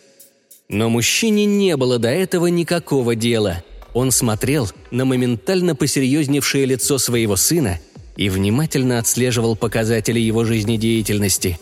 Но 0.70 0.90
мужчине 0.90 1.46
не 1.46 1.76
было 1.76 2.00
до 2.00 2.10
этого 2.10 2.48
никакого 2.48 3.16
дела– 3.16 3.64
он 3.98 4.12
смотрел 4.12 4.70
на 4.92 5.06
моментально 5.06 5.76
посерьезневшее 5.76 6.66
лицо 6.66 7.00
своего 7.00 7.36
сына 7.36 7.80
и 8.16 8.30
внимательно 8.30 9.00
отслеживал 9.00 9.56
показатели 9.56 10.20
его 10.20 10.46
жизнедеятельности. 10.46 11.60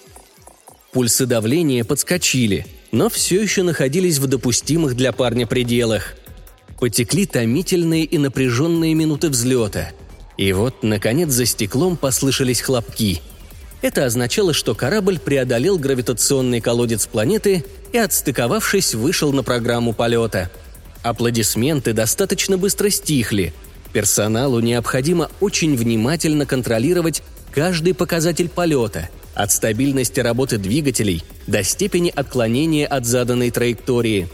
Пульсы 0.96 1.26
давления 1.26 1.84
подскочили, 1.84 2.66
но 2.94 3.10
все 3.10 3.42
еще 3.42 3.64
находились 3.64 4.18
в 4.18 4.28
допустимых 4.28 4.96
для 4.96 5.12
парня 5.12 5.46
пределах. 5.46 6.14
Потекли 6.80 7.26
томительные 7.26 8.06
и 8.06 8.18
напряженные 8.18 8.94
минуты 8.94 9.28
взлета. 9.28 9.90
И 10.38 10.54
вот, 10.54 10.84
наконец, 10.84 11.32
за 11.32 11.46
стеклом 11.46 11.98
послышались 11.98 12.62
хлопки. 12.62 13.22
Это 13.82 14.06
означало, 14.06 14.54
что 14.54 14.74
корабль 14.74 15.20
преодолел 15.20 15.78
гравитационный 15.78 16.62
колодец 16.62 17.08
планеты 17.08 17.66
и, 17.92 17.98
отстыковавшись, 17.98 18.96
вышел 18.96 19.34
на 19.34 19.44
программу 19.44 19.92
полета. 19.92 20.50
Аплодисменты 21.04 21.92
достаточно 21.92 22.58
быстро 22.58 22.90
стихли. 22.90 23.54
Персоналу 23.92 24.62
необходимо 24.62 25.30
очень 25.42 25.76
внимательно 25.76 26.46
контролировать 26.46 27.22
каждый 27.52 27.94
показатель 27.94 28.48
полета, 28.48 29.10
от 29.36 29.52
стабильности 29.52 30.20
работы 30.20 30.58
двигателей 30.58 31.24
до 31.46 31.64
степени 31.64 32.12
отклонения 32.16 32.88
от 32.88 33.06
заданной 33.06 33.52
траектории. 33.52 34.28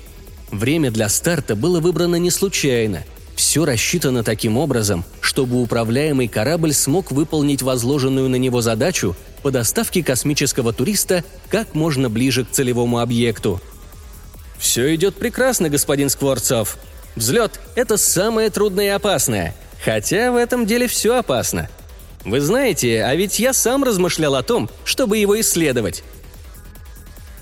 Время 0.52 0.92
для 0.92 1.10
старта 1.10 1.56
было 1.56 1.80
выбрано 1.80 2.16
не 2.16 2.32
случайно– 2.32 3.04
все 3.42 3.66
рассчитано 3.66 4.24
таким 4.24 4.56
образом, 4.56 5.04
чтобы 5.20 5.62
управляемый 5.62 6.28
корабль 6.28 6.74
смог 6.74 7.12
выполнить 7.12 7.64
возложенную 7.64 8.30
на 8.30 8.36
него 8.36 8.62
задачу 8.62 9.16
по 9.42 9.50
доставке 9.50 10.04
космического 10.04 10.74
туриста 10.74 11.24
как 11.50 11.74
можно 11.74 12.08
ближе 12.08 12.46
к 12.46 12.52
целевому 12.52 13.00
объекту. 13.00 13.60
«Все 14.60 14.94
идет 14.94 15.16
прекрасно, 15.16 15.70
господин 15.70 16.10
Скворцов. 16.10 16.78
Взлет– 17.16 17.60
это 17.76 17.98
самое 17.98 18.52
трудное 18.52 18.86
и 18.86 18.90
опасное. 18.90 19.56
Хотя 19.84 20.32
в 20.32 20.36
этом 20.36 20.68
деле 20.68 20.88
все 20.88 21.18
опасно. 21.18 21.68
Вы 22.24 22.42
знаете, 22.42 23.04
а 23.04 23.16
ведь 23.16 23.40
я 23.40 23.54
сам 23.54 23.84
размышлял 23.84 24.36
о 24.36 24.44
том, 24.44 24.70
чтобы 24.84 25.18
его 25.18 25.40
исследовать». 25.40 26.04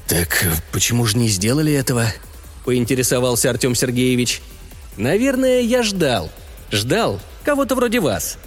«Так 0.07 0.45
почему 0.71 1.05
же 1.05 1.17
не 1.17 1.27
сделали 1.27 1.73
этого?»– 1.73 2.07
поинтересовался 2.65 3.49
Артем 3.49 3.75
Сергеевич– 3.75 4.41
Наверное, 4.99 5.61
я 5.61 5.81
ждал. 5.81 6.29
Ждал 6.71 7.21
кого-то 7.45 7.75
вроде 7.75 8.01
вас. 8.01 8.37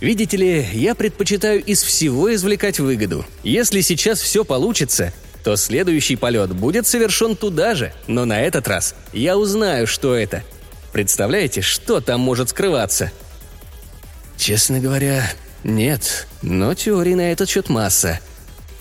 Видите 0.00 0.36
ли, 0.36 0.66
я 0.72 0.96
предпочитаю 0.96 1.62
из 1.62 1.84
всего 1.84 2.34
извлекать 2.34 2.80
выгоду. 2.80 3.24
Если 3.44 3.80
сейчас 3.80 4.20
все 4.20 4.44
получится, 4.44 5.12
то 5.44 5.54
следующий 5.54 6.16
полет 6.16 6.52
будет 6.52 6.88
совершен 6.88 7.36
туда 7.36 7.76
же, 7.76 7.94
но 8.08 8.24
на 8.24 8.40
этот 8.40 8.66
раз 8.66 8.96
я 9.12 9.38
узнаю, 9.38 9.86
что 9.86 10.16
это. 10.16 10.42
Представляете, 10.92 11.60
что 11.60 12.00
там 12.00 12.20
может 12.20 12.48
скрываться? 12.48 13.12
Честно 14.36 14.80
говоря, 14.80 15.30
нет, 15.64 16.26
но 16.42 16.74
теорий 16.74 17.14
на 17.14 17.32
этот 17.32 17.48
счет 17.48 17.68
масса. 17.68 18.20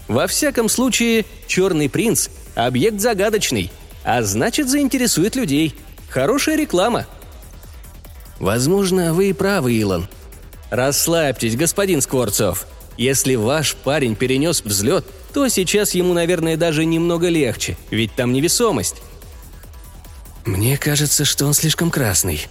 Во 0.07 0.27
всяком 0.27 0.69
случае, 0.69 1.25
Черный 1.47 1.89
принц– 1.89 2.29
объект 2.55 2.99
загадочный, 2.99 3.71
а 4.03 4.23
значит 4.23 4.69
заинтересует 4.69 5.35
людей. 5.35 5.75
Хорошая 6.09 6.57
реклама– 6.57 7.05
Возможно, 8.39 9.13
вы 9.13 9.29
и 9.29 9.33
правы, 9.33 9.73
Илон. 9.73 10.07
Расслабьтесь, 10.69 11.55
господин 11.55 12.01
Скворцов. 12.01 12.67
Если 12.97 13.35
ваш 13.35 13.75
парень 13.75 14.15
перенес 14.15 14.63
взлет, 14.63 15.05
то 15.33 15.47
сейчас 15.49 15.93
ему, 15.93 16.13
наверное, 16.13 16.57
даже 16.57 16.85
немного 16.85 17.27
легче, 17.27 17.77
ведь 17.91 18.13
там 18.15 18.33
невесомость. 18.33 18.95
Мне 20.45 20.77
кажется, 20.77 21.25
что 21.25 21.45
он 21.45 21.53
слишком 21.53 21.91
красный. 21.91 22.47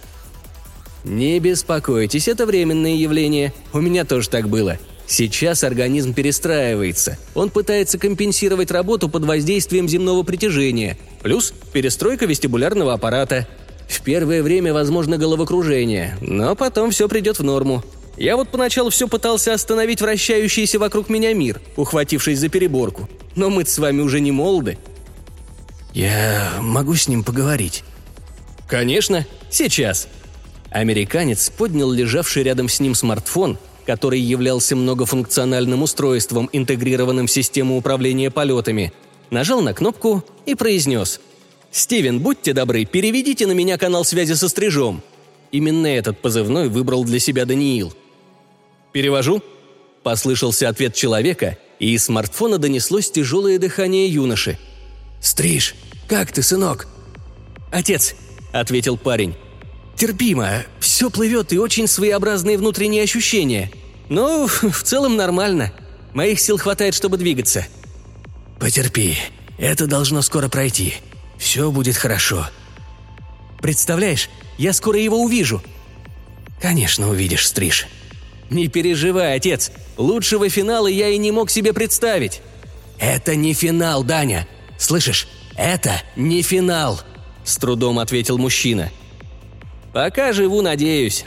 Не 1.03 1.39
беспокойтесь, 1.39 2.27
это 2.27 2.45
временное 2.45 2.95
явление. 2.95 3.53
У 3.73 3.79
меня 3.79 4.05
тоже 4.05 4.29
так 4.29 4.49
было. 4.49 4.77
Сейчас 5.07 5.63
организм 5.63 6.13
перестраивается. 6.13 7.17
Он 7.33 7.49
пытается 7.49 7.97
компенсировать 7.97 8.69
работу 8.69 9.09
под 9.09 9.25
воздействием 9.25 9.87
земного 9.87 10.23
притяжения. 10.23 10.97
Плюс 11.23 11.53
перестройка 11.73 12.25
вестибулярного 12.25 12.93
аппарата– 12.93 13.47
в 13.89 14.01
первое 14.01 14.43
время 14.43 14.71
возможно 14.71 15.17
головокружение, 15.17 16.15
но 16.21 16.55
потом 16.55 16.91
все 16.91 17.09
придет 17.09 17.39
в 17.39 17.43
норму. 17.43 17.83
Я 18.17 18.37
вот 18.37 18.49
поначалу 18.49 18.91
все 18.91 19.07
пытался 19.07 19.53
остановить 19.53 19.99
вращающийся 19.99 20.77
вокруг 20.77 21.09
меня 21.09 21.33
мир, 21.33 21.59
ухватившись 21.75 22.37
за 22.37 22.49
переборку. 22.49 23.09
Но 23.35 23.49
мы 23.49 23.65
с 23.65 23.79
вами 23.79 24.01
уже 24.01 24.19
не 24.19 24.31
молоды. 24.31 24.77
Я 25.93 26.51
могу 26.59 26.93
с 26.93 27.07
ним 27.07 27.23
поговорить? 27.23 27.83
Конечно, 28.67 29.25
сейчас. 29.49 30.07
Американец 30.71 31.49
поднял 31.49 31.91
лежавший 31.91 32.43
рядом 32.43 32.69
с 32.69 32.79
ним 32.79 32.95
смартфон, 32.95 33.57
который 33.85 34.19
являлся 34.19 34.75
многофункциональным 34.75 35.81
устройством, 35.81 36.49
интегрированным 36.53 37.27
в 37.27 37.31
систему 37.31 37.77
управления 37.77 38.29
полетами, 38.29 38.93
нажал 39.31 39.61
на 39.61 39.73
кнопку 39.73 40.23
и 40.45 40.55
произнес– 40.55 41.19
«Стивен, 41.71 42.19
будьте 42.19 42.53
добры, 42.53 42.85
переведите 42.85 43.45
на 43.45 43.51
меня 43.51 43.77
канал 43.77 44.03
связи 44.03 44.33
со 44.33 44.49
стрижом». 44.49 45.03
Именно 45.51 45.87
этот 45.87 46.19
позывной 46.19 46.67
выбрал 46.67 47.03
для 47.03 47.19
себя 47.19 47.45
Даниил. 47.45 47.93
«Перевожу?»– 48.91 49.41
послышался 50.03 50.69
ответ 50.69 50.95
человека, 50.95 51.57
и 51.79 51.93
из 51.93 52.05
смартфона 52.05 52.57
донеслось 52.57 53.11
тяжелое 53.11 53.59
дыхание 53.59 54.07
юноши. 54.07 54.57
«Стриж, 55.21 55.75
как 56.07 56.31
ты, 56.31 56.41
сынок?» 56.41 56.87
«Отец»,– 57.71 58.15
ответил 58.51 58.97
парень. 58.97 59.35
«Терпимо, 59.99 60.63
все 60.79 61.09
плывет 61.09 61.51
и 61.51 61.59
очень 61.59 61.85
своеобразные 61.85 62.57
внутренние 62.57 63.03
ощущения. 63.03 63.69
Но 64.07 64.47
в 64.47 64.81
целом 64.83 65.17
нормально. 65.17 65.73
Моих 66.13 66.39
сил 66.39 66.57
хватает, 66.57 66.95
чтобы 66.95 67.17
двигаться». 67.17 67.67
«Потерпи, 68.61 69.17
это 69.57 69.87
должно 69.87 70.21
скоро 70.21 70.47
пройти. 70.47 70.95
Все 71.37 71.69
будет 71.69 71.97
хорошо». 71.97 72.47
«Представляешь, 73.61 74.29
я 74.57 74.71
скоро 74.71 74.97
его 74.97 75.21
увижу». 75.21 75.61
«Конечно 76.61 77.09
увидишь, 77.09 77.45
Стриж». 77.45 77.85
«Не 78.49 78.69
переживай, 78.69 79.35
отец. 79.35 79.69
Лучшего 79.97 80.47
финала 80.47 80.87
я 80.87 81.09
и 81.09 81.17
не 81.17 81.31
мог 81.31 81.49
себе 81.49 81.73
представить». 81.73 82.41
«Это 82.99 83.35
не 83.35 83.53
финал, 83.53 84.05
Даня. 84.05 84.47
Слышишь? 84.77 85.27
Это 85.57 86.01
не 86.15 86.41
финал»,— 86.41 87.01
с 87.43 87.57
трудом 87.57 87.99
ответил 87.99 88.37
мужчина. 88.37 88.91
«Пока 89.93 90.33
живу, 90.33 90.61
надеюсь. 90.61 91.25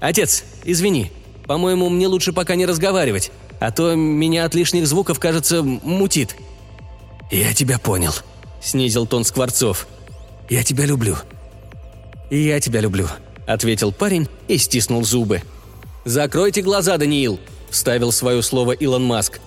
Отец, 0.00 0.44
извини. 0.64 1.12
По-моему, 1.46 1.88
мне 1.88 2.06
лучше 2.06 2.32
пока 2.32 2.54
не 2.54 2.66
разговаривать, 2.66 3.30
а 3.60 3.70
то 3.70 3.94
меня 3.94 4.44
от 4.44 4.54
лишних 4.54 4.86
звуков, 4.86 5.18
кажется, 5.18 5.62
мутит». 5.62 6.36
«Я 7.30 7.54
тебя 7.54 7.78
понял»,– 7.78 8.12
снизил 8.62 9.06
тон 9.06 9.24
Скворцов. 9.24 9.86
«Я 10.50 10.64
тебя 10.64 10.84
люблю». 10.84 11.16
«И 12.30 12.38
я 12.38 12.60
тебя 12.60 12.80
люблю»,– 12.80 13.08
ответил 13.46 13.92
парень 13.92 14.28
и 14.48 14.58
стиснул 14.58 15.04
зубы. 15.04 15.42
«Закройте 16.04 16.62
глаза, 16.62 16.96
Даниил»,– 16.96 17.38
вставил 17.70 18.10
свое 18.12 18.42
слово 18.42 18.72
Илон 18.72 19.04
Маск. 19.04 19.40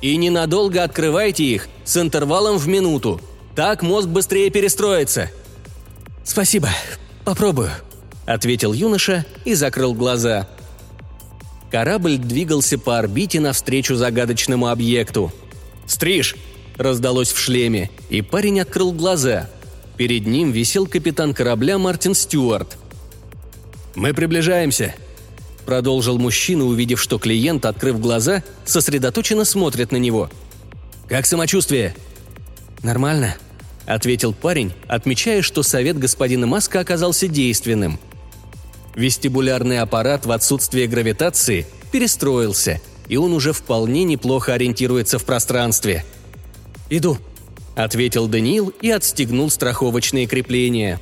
«И 0.00 0.16
ненадолго 0.16 0.84
открывайте 0.84 1.44
их 1.44 1.68
с 1.84 1.96
интервалом 1.96 2.58
в 2.58 2.68
минуту. 2.68 3.20
Так 3.56 3.82
мозг 3.82 4.08
быстрее 4.08 4.50
перестроится». 4.50 5.30
«Спасибо, 6.24 6.68
попробую»,– 7.24 7.70
ответил 8.28 8.74
юноша 8.74 9.24
и 9.44 9.54
закрыл 9.54 9.94
глаза. 9.94 10.46
Корабль 11.70 12.18
двигался 12.18 12.78
по 12.78 12.98
орбите 12.98 13.40
навстречу 13.40 13.96
загадочному 13.96 14.68
объекту. 14.68 15.32
«Стриж, 15.86 16.36
раздалось 16.76 17.32
в 17.32 17.38
шлеме, 17.38 17.90
и 18.10 18.20
парень 18.22 18.60
открыл 18.60 18.92
глаза. 18.92 19.48
Перед 19.96 20.26
ним 20.26 20.52
висел 20.52 20.86
капитан 20.86 21.34
корабля 21.34 21.78
Мартин 21.78 22.14
Стюарт. 22.14 22.76
«Мы 23.94 24.12
приближаемся»,– 24.12 24.94
продолжил 25.66 26.18
мужчина, 26.18 26.64
увидев, 26.64 27.00
что 27.00 27.18
клиент, 27.18 27.64
открыв 27.64 27.98
глаза, 27.98 28.44
сосредоточенно 28.64 29.44
смотрит 29.44 29.90
на 29.90 29.96
него. 29.96 30.30
«Как 31.08 31.24
самочувствие?» 31.26 31.94
«Нормально»,– 32.82 33.36
ответил 33.86 34.34
парень, 34.34 34.72
отмечая, 34.86 35.40
что 35.40 35.62
совет 35.62 35.98
господина 35.98 36.46
Маска 36.46 36.80
оказался 36.80 37.26
действенным. 37.26 37.98
Вестибулярный 38.98 39.78
аппарат 39.80 40.26
в 40.26 40.32
отсутствие 40.32 40.88
гравитации 40.88 41.66
перестроился, 41.90 42.82
и 43.08 43.16
он 43.16 43.32
уже 43.32 43.54
вполне 43.54 44.04
неплохо 44.04 44.52
ориентируется 44.52 45.18
в 45.18 45.24
пространстве– 45.24 46.04
«Иду»,— 46.90 47.18
ответил 47.76 48.28
Даниил 48.28 48.72
и 48.80 48.90
отстегнул 48.90 49.50
страховочные 49.50 50.26
крепления. 50.26 51.00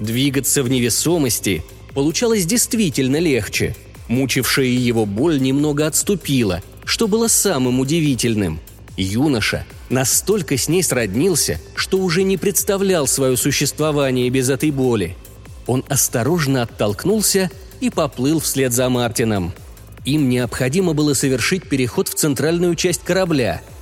Двигаться 0.00 0.62
в 0.62 0.68
невесомости 0.68 1.62
получалось 1.94 2.46
действительно 2.46 3.18
легче. 3.18 3.76
Мучившая 4.08 4.66
его 4.66 5.06
боль 5.06 5.40
немного 5.40 5.86
отступила, 5.86 6.62
что 6.84 7.06
было 7.06 7.28
самым 7.28 7.80
удивительным. 7.80 8.60
Юноша 8.96 9.64
настолько 9.88 10.56
с 10.56 10.68
ней 10.68 10.82
сроднился, 10.82 11.60
что 11.74 11.98
уже 11.98 12.22
не 12.22 12.36
представлял 12.36 13.06
свое 13.06 13.36
существование 13.36 14.28
без 14.30 14.50
этой 14.50 14.70
боли. 14.70 15.16
Он 15.66 15.84
осторожно 15.88 16.62
оттолкнулся 16.62 17.50
и 17.80 17.90
поплыл 17.90 18.40
вслед 18.40 18.72
за 18.72 18.88
Мартином. 18.88 19.52
Им 20.04 20.28
необходимо 20.28 20.92
было 20.92 21.14
совершить 21.14 21.68
переход 21.68 22.08
в 22.08 22.14
центральную 22.14 22.74
часть 22.74 23.02
корабля– 23.02 23.62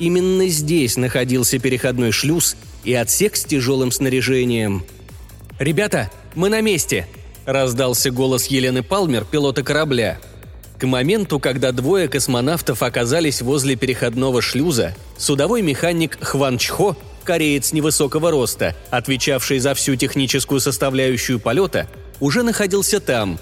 Именно 0.00 0.48
здесь 0.48 0.96
находился 0.96 1.58
переходной 1.58 2.10
шлюз 2.10 2.56
и 2.84 2.94
отсек 2.94 3.36
с 3.36 3.44
тяжелым 3.44 3.92
снаряжением. 3.92 4.82
«Ребята, 5.58 6.10
мы 6.34 6.48
на 6.48 6.62
месте!»– 6.62 7.06
раздался 7.44 8.10
голос 8.10 8.46
Елены 8.46 8.82
Палмер, 8.82 9.26
пилота 9.26 9.62
корабля. 9.62 10.18
К 10.78 10.86
моменту, 10.86 11.38
когда 11.38 11.70
двое 11.72 12.08
космонавтов 12.08 12.82
оказались 12.82 13.42
возле 13.42 13.76
переходного 13.76 14.40
шлюза, 14.40 14.94
судовой 15.18 15.60
механик 15.60 16.16
Хван 16.22 16.56
Чхо, 16.56 16.96
кореец 17.30 17.72
невысокого 17.72 18.32
роста, 18.32 18.74
отвечавший 18.90 19.60
за 19.60 19.74
всю 19.74 19.94
техническую 19.94 20.58
составляющую 20.58 21.38
полета, 21.38 21.86
уже 22.18 22.42
находился 22.42 22.98
там. 22.98 23.38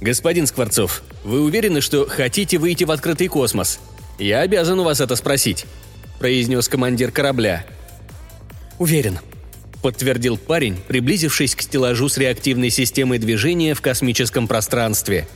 «Господин 0.00 0.46
Скворцов, 0.46 1.02
вы 1.24 1.40
уверены, 1.40 1.80
что 1.80 2.06
хотите 2.06 2.58
выйти 2.58 2.84
в 2.84 2.92
открытый 2.92 3.26
космос? 3.26 3.80
Я 4.20 4.42
обязан 4.42 4.78
у 4.78 4.84
вас 4.84 5.00
это 5.00 5.16
спросить»,– 5.16 5.66
произнес 6.20 6.68
командир 6.68 7.10
корабля. 7.10 7.66
«Уверен»,– 8.78 9.18
подтвердил 9.82 10.36
парень, 10.36 10.76
приблизившись 10.86 11.56
к 11.56 11.62
стеллажу 11.62 12.08
с 12.08 12.18
реактивной 12.18 12.70
системой 12.70 13.18
движения 13.18 13.74
в 13.74 13.80
космическом 13.80 14.46
пространстве. 14.46 15.26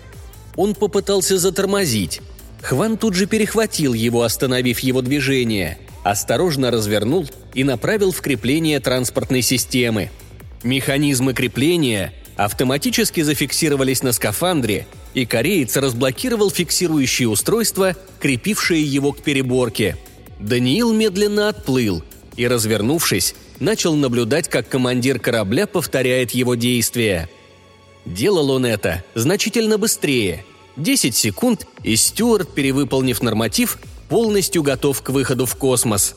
Он 0.54 0.76
попытался 0.76 1.36
затормозить. 1.36 2.20
Хван 2.62 2.96
тут 2.96 3.14
же 3.14 3.26
перехватил 3.26 3.92
его, 3.92 4.22
остановив 4.22 4.78
его 4.78 5.02
движение, 5.02 5.78
осторожно 6.02 6.70
развернул 6.70 7.28
и 7.54 7.64
направил 7.64 8.12
в 8.12 8.20
крепление 8.20 8.80
транспортной 8.80 9.42
системы. 9.42 10.10
Механизмы 10.62 11.34
крепления 11.34 12.12
автоматически 12.36 13.20
зафиксировались 13.20 14.02
на 14.02 14.12
скафандре, 14.12 14.86
и 15.14 15.26
кореец 15.26 15.76
разблокировал 15.76 16.50
фиксирующие 16.50 17.28
устройства, 17.28 17.96
крепившие 18.20 18.82
его 18.82 19.12
к 19.12 19.22
переборке. 19.22 19.96
Даниил 20.38 20.92
медленно 20.92 21.48
отплыл 21.48 22.02
и, 22.36 22.46
развернувшись, 22.48 23.34
начал 23.60 23.94
наблюдать, 23.94 24.48
как 24.48 24.68
командир 24.68 25.18
корабля 25.18 25.66
повторяет 25.66 26.32
его 26.32 26.54
действия. 26.54 27.28
Делал 28.04 28.50
он 28.50 28.66
это 28.66 29.04
значительно 29.14 29.78
быстрее. 29.78 30.44
10 30.76 31.14
секунд, 31.14 31.66
и 31.84 31.94
Стюарт, 31.96 32.54
перевыполнив 32.54 33.20
норматив, 33.22 33.78
полностью 34.12 34.62
готов 34.62 35.00
к 35.00 35.08
выходу 35.08 35.46
в 35.46 35.56
космос. 35.56 36.14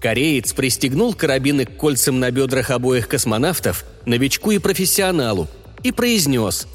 Кореец 0.00 0.54
пристегнул 0.54 1.12
карабины 1.12 1.66
к 1.66 1.76
кольцам 1.76 2.18
на 2.18 2.30
бедрах 2.30 2.70
обоих 2.70 3.06
космонавтов, 3.06 3.84
новичку 4.06 4.52
и 4.52 4.58
профессионалу, 4.58 5.46
и 5.82 5.92
произнес 5.92 6.66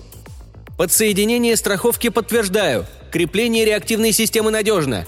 «Подсоединение 0.78 1.56
страховки 1.56 2.10
подтверждаю. 2.10 2.86
Крепление 3.12 3.66
реактивной 3.66 4.12
системы 4.12 4.52
надежно». 4.52 5.08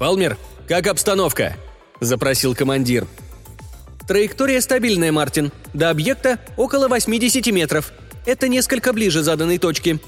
«Палмер, 0.00 0.36
как 0.66 0.88
обстановка?»– 0.88 1.54
запросил 2.00 2.56
командир– 2.56 3.06
Траектория 4.08 4.60
стабильная, 4.60 5.12
Мартин. 5.12 5.52
До 5.74 5.90
объекта 5.90 6.40
около 6.56 6.88
80 6.88 7.46
метров. 7.52 7.92
Это 8.26 8.48
несколько 8.48 8.92
ближе 8.92 9.22
заданной 9.22 9.58
точки». 9.58 10.00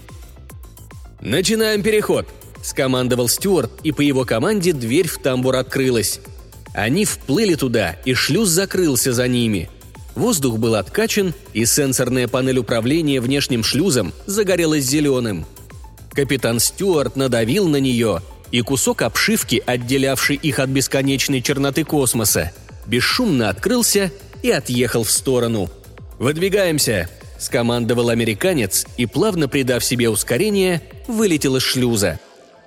«Начинаем 1.21 1.85
переход»,– 1.85 2.27
скомандовал 2.63 3.29
Стюарт, 3.29 3.71
и 3.83 3.93
по 3.93 4.01
его 4.01 4.25
команде 4.25 4.73
дверь 4.73 5.09
в 5.09 5.19
тамбур 5.19 5.57
открылась. 5.57 6.21
Они 6.75 7.05
вплыли 7.05 7.55
туда, 7.55 7.97
и 8.05 8.15
шлюз 8.15 8.49
закрылся 8.49 9.13
за 9.13 9.27
ними. 9.29 9.69
Воздух 10.15 10.59
был 10.59 10.75
откачан, 10.75 11.35
и 11.53 11.65
сенсорная 11.65 12.29
панель 12.29 12.59
управления 12.59 13.21
внешним 13.21 13.65
шлюзом 13.65 14.13
загорелась 14.27 14.85
зеленым. 14.85 15.47
Капитан 16.13 16.59
Стюарт 16.59 17.17
надавил 17.17 17.69
на 17.69 17.77
нее, 17.77 18.21
и 18.51 18.61
кусок 18.63 19.03
обшивки, 19.03 19.63
отделявший 19.65 20.37
их 20.37 20.59
от 20.59 20.69
бесконечной 20.69 21.41
черноты 21.41 21.85
космоса, 21.85 22.53
бесшумно 22.87 23.49
открылся 23.49 24.11
и 24.43 24.51
отъехал 24.51 25.05
в 25.05 25.11
сторону. 25.11 25.71
«Выдвигаемся!»– 26.19 27.09
скомандовал 27.39 28.11
американец 28.11 28.87
и, 28.97 29.07
плавно 29.07 29.49
придав 29.49 29.85
себе 29.85 30.11
ускорение, 30.11 30.83
вылетел 31.07 31.57
из 31.57 31.63
шлюза. 31.63 32.19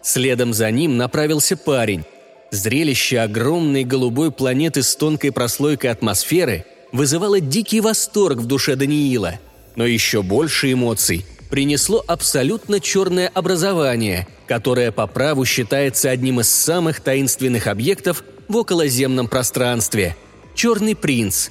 Следом 0.03 0.53
за 0.53 0.69
ним 0.69 0.97
направился 0.97 1.55
парень. 1.55 2.03
Зрелище 2.51 3.19
огромной 3.19 3.85
голубой 3.85 4.31
планеты 4.31 4.83
с 4.83 4.95
тонкой 4.95 5.31
прослойкой 5.31 5.89
атмосферы 5.89 6.65
вызывало 6.91 7.39
дикий 7.39 7.81
восторг 7.81 8.37
в 8.37 8.45
душе 8.45 8.75
Даниила. 8.75 9.39
Но 9.75 9.85
еще 9.85 10.21
больше 10.21 10.71
эмоций 10.73 11.25
принесло 11.49 12.03
абсолютно 12.05 12.79
черное 12.79 13.27
образование, 13.27 14.27
которое 14.45 14.91
по 14.91 15.07
праву 15.07 15.45
считается 15.45 16.09
одним 16.09 16.41
из 16.41 16.49
самых 16.49 16.99
таинственных 16.99 17.67
объектов 17.67 18.23
в 18.47 18.57
околоземном 18.57 19.27
пространстве. 19.27 20.15
Черный 20.53 20.95
принц. 20.95 21.49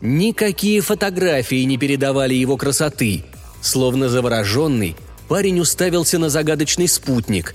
Никакие 0.00 0.80
фотографии 0.80 1.62
не 1.64 1.76
передавали 1.76 2.34
его 2.34 2.56
красоты. 2.56 3.24
Словно 3.60 4.08
завороженный, 4.08 4.96
парень 5.28 5.60
уставился 5.60 6.18
на 6.18 6.30
загадочный 6.30 6.88
спутник. 6.88 7.54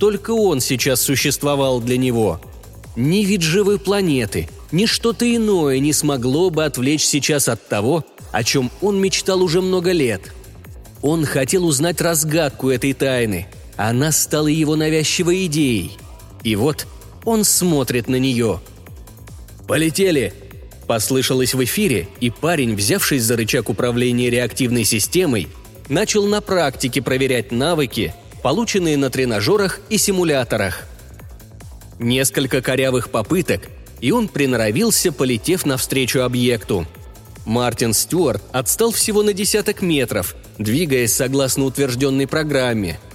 Только 0.00 0.32
он 0.32 0.60
сейчас 0.60 1.00
существовал 1.00 1.80
для 1.80 1.96
него. 1.96 2.40
Ни 2.96 3.24
вид 3.24 3.42
живой 3.42 3.78
планеты, 3.78 4.48
ни 4.72 4.86
что-то 4.86 5.24
иное 5.32 5.78
не 5.78 5.92
смогло 5.92 6.50
бы 6.50 6.64
отвлечь 6.64 7.04
сейчас 7.04 7.48
от 7.48 7.68
того, 7.68 8.04
о 8.32 8.42
чем 8.42 8.72
он 8.80 9.00
мечтал 9.00 9.42
уже 9.42 9.60
много 9.60 9.92
лет. 9.92 10.32
Он 11.02 11.24
хотел 11.24 11.64
узнать 11.64 12.00
разгадку 12.00 12.70
этой 12.70 12.94
тайны. 12.94 13.46
Она 13.76 14.10
стала 14.10 14.48
его 14.48 14.74
навязчивой 14.74 15.46
идеей. 15.46 15.96
И 16.42 16.56
вот– 16.56 16.88
он 17.24 17.44
смотрит 17.44 18.08
на 18.08 18.16
нее. 18.16 18.60
«Полетели!»– 19.66 20.32
послышалось 20.86 21.54
в 21.54 21.62
эфире, 21.64 22.08
и 22.20 22.30
парень, 22.30 22.74
взявшись 22.74 23.22
за 23.22 23.36
рычаг 23.36 23.68
управления 23.68 24.30
реактивной 24.30 24.84
системой, 24.84 25.48
начал 25.88 26.26
на 26.26 26.40
практике 26.40 27.02
проверять 27.02 27.52
навыки, 27.52 28.14
полученные 28.42 28.96
на 28.96 29.10
тренажерах 29.10 29.80
и 29.88 29.98
симуляторах. 29.98 30.82
Несколько 31.98 32.62
корявых 32.62 33.10
попыток, 33.10 33.68
и 34.00 34.12
он 34.12 34.28
приноровился, 34.28 35.12
полетев 35.12 35.66
навстречу 35.66 36.20
объекту. 36.20 36.86
Мартин 37.44 37.92
Стюарт 37.92 38.42
отстал 38.52 38.92
всего 38.92 39.22
на 39.22 39.32
десяток 39.32 39.82
метров, 39.82 40.34
двигаясь 40.58 41.12
согласно 41.12 41.64
утвержденной 41.64 42.26
программе– 42.26 42.98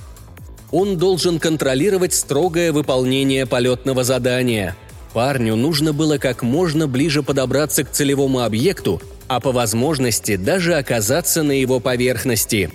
он 0.72 0.98
должен 0.98 1.40
контролировать 1.40 2.14
строгое 2.14 2.74
выполнение 2.74 3.46
полетного 3.46 4.04
задания. 4.04 4.76
Парню 5.14 5.56
нужно 5.56 5.94
было 5.94 6.18
как 6.18 6.44
можно 6.44 6.86
ближе 6.86 7.24
подобраться 7.24 7.86
к 7.86 7.92
целевому 7.92 8.42
объекту, 8.42 9.02
а 9.30 9.40
по 9.40 9.54
возможности 9.54 10.36
даже 10.36 10.74
оказаться 10.76 11.44
на 11.44 11.54
его 11.54 11.80
поверхности. 11.80 12.70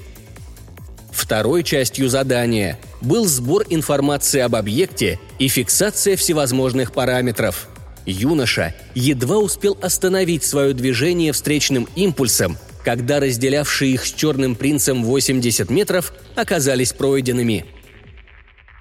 Второй 1.12 1.62
частью 1.62 2.08
задания 2.08 2.78
был 3.00 3.26
сбор 3.26 3.64
информации 3.68 4.40
об 4.40 4.56
объекте 4.56 5.18
и 5.38 5.48
фиксация 5.48 6.16
всевозможных 6.16 6.92
параметров. 6.92 7.68
Юноша 8.06 8.74
едва 8.94 9.38
успел 9.38 9.76
остановить 9.82 10.44
свое 10.44 10.72
движение 10.72 11.32
встречным 11.32 11.88
импульсом, 11.96 12.56
когда 12.84 13.20
разделявшие 13.20 13.92
их 13.92 14.06
с 14.06 14.12
Черным 14.12 14.54
принцем 14.54 15.04
80 15.04 15.70
метров 15.70 16.12
оказались 16.36 16.92
пройденными– 16.92 17.66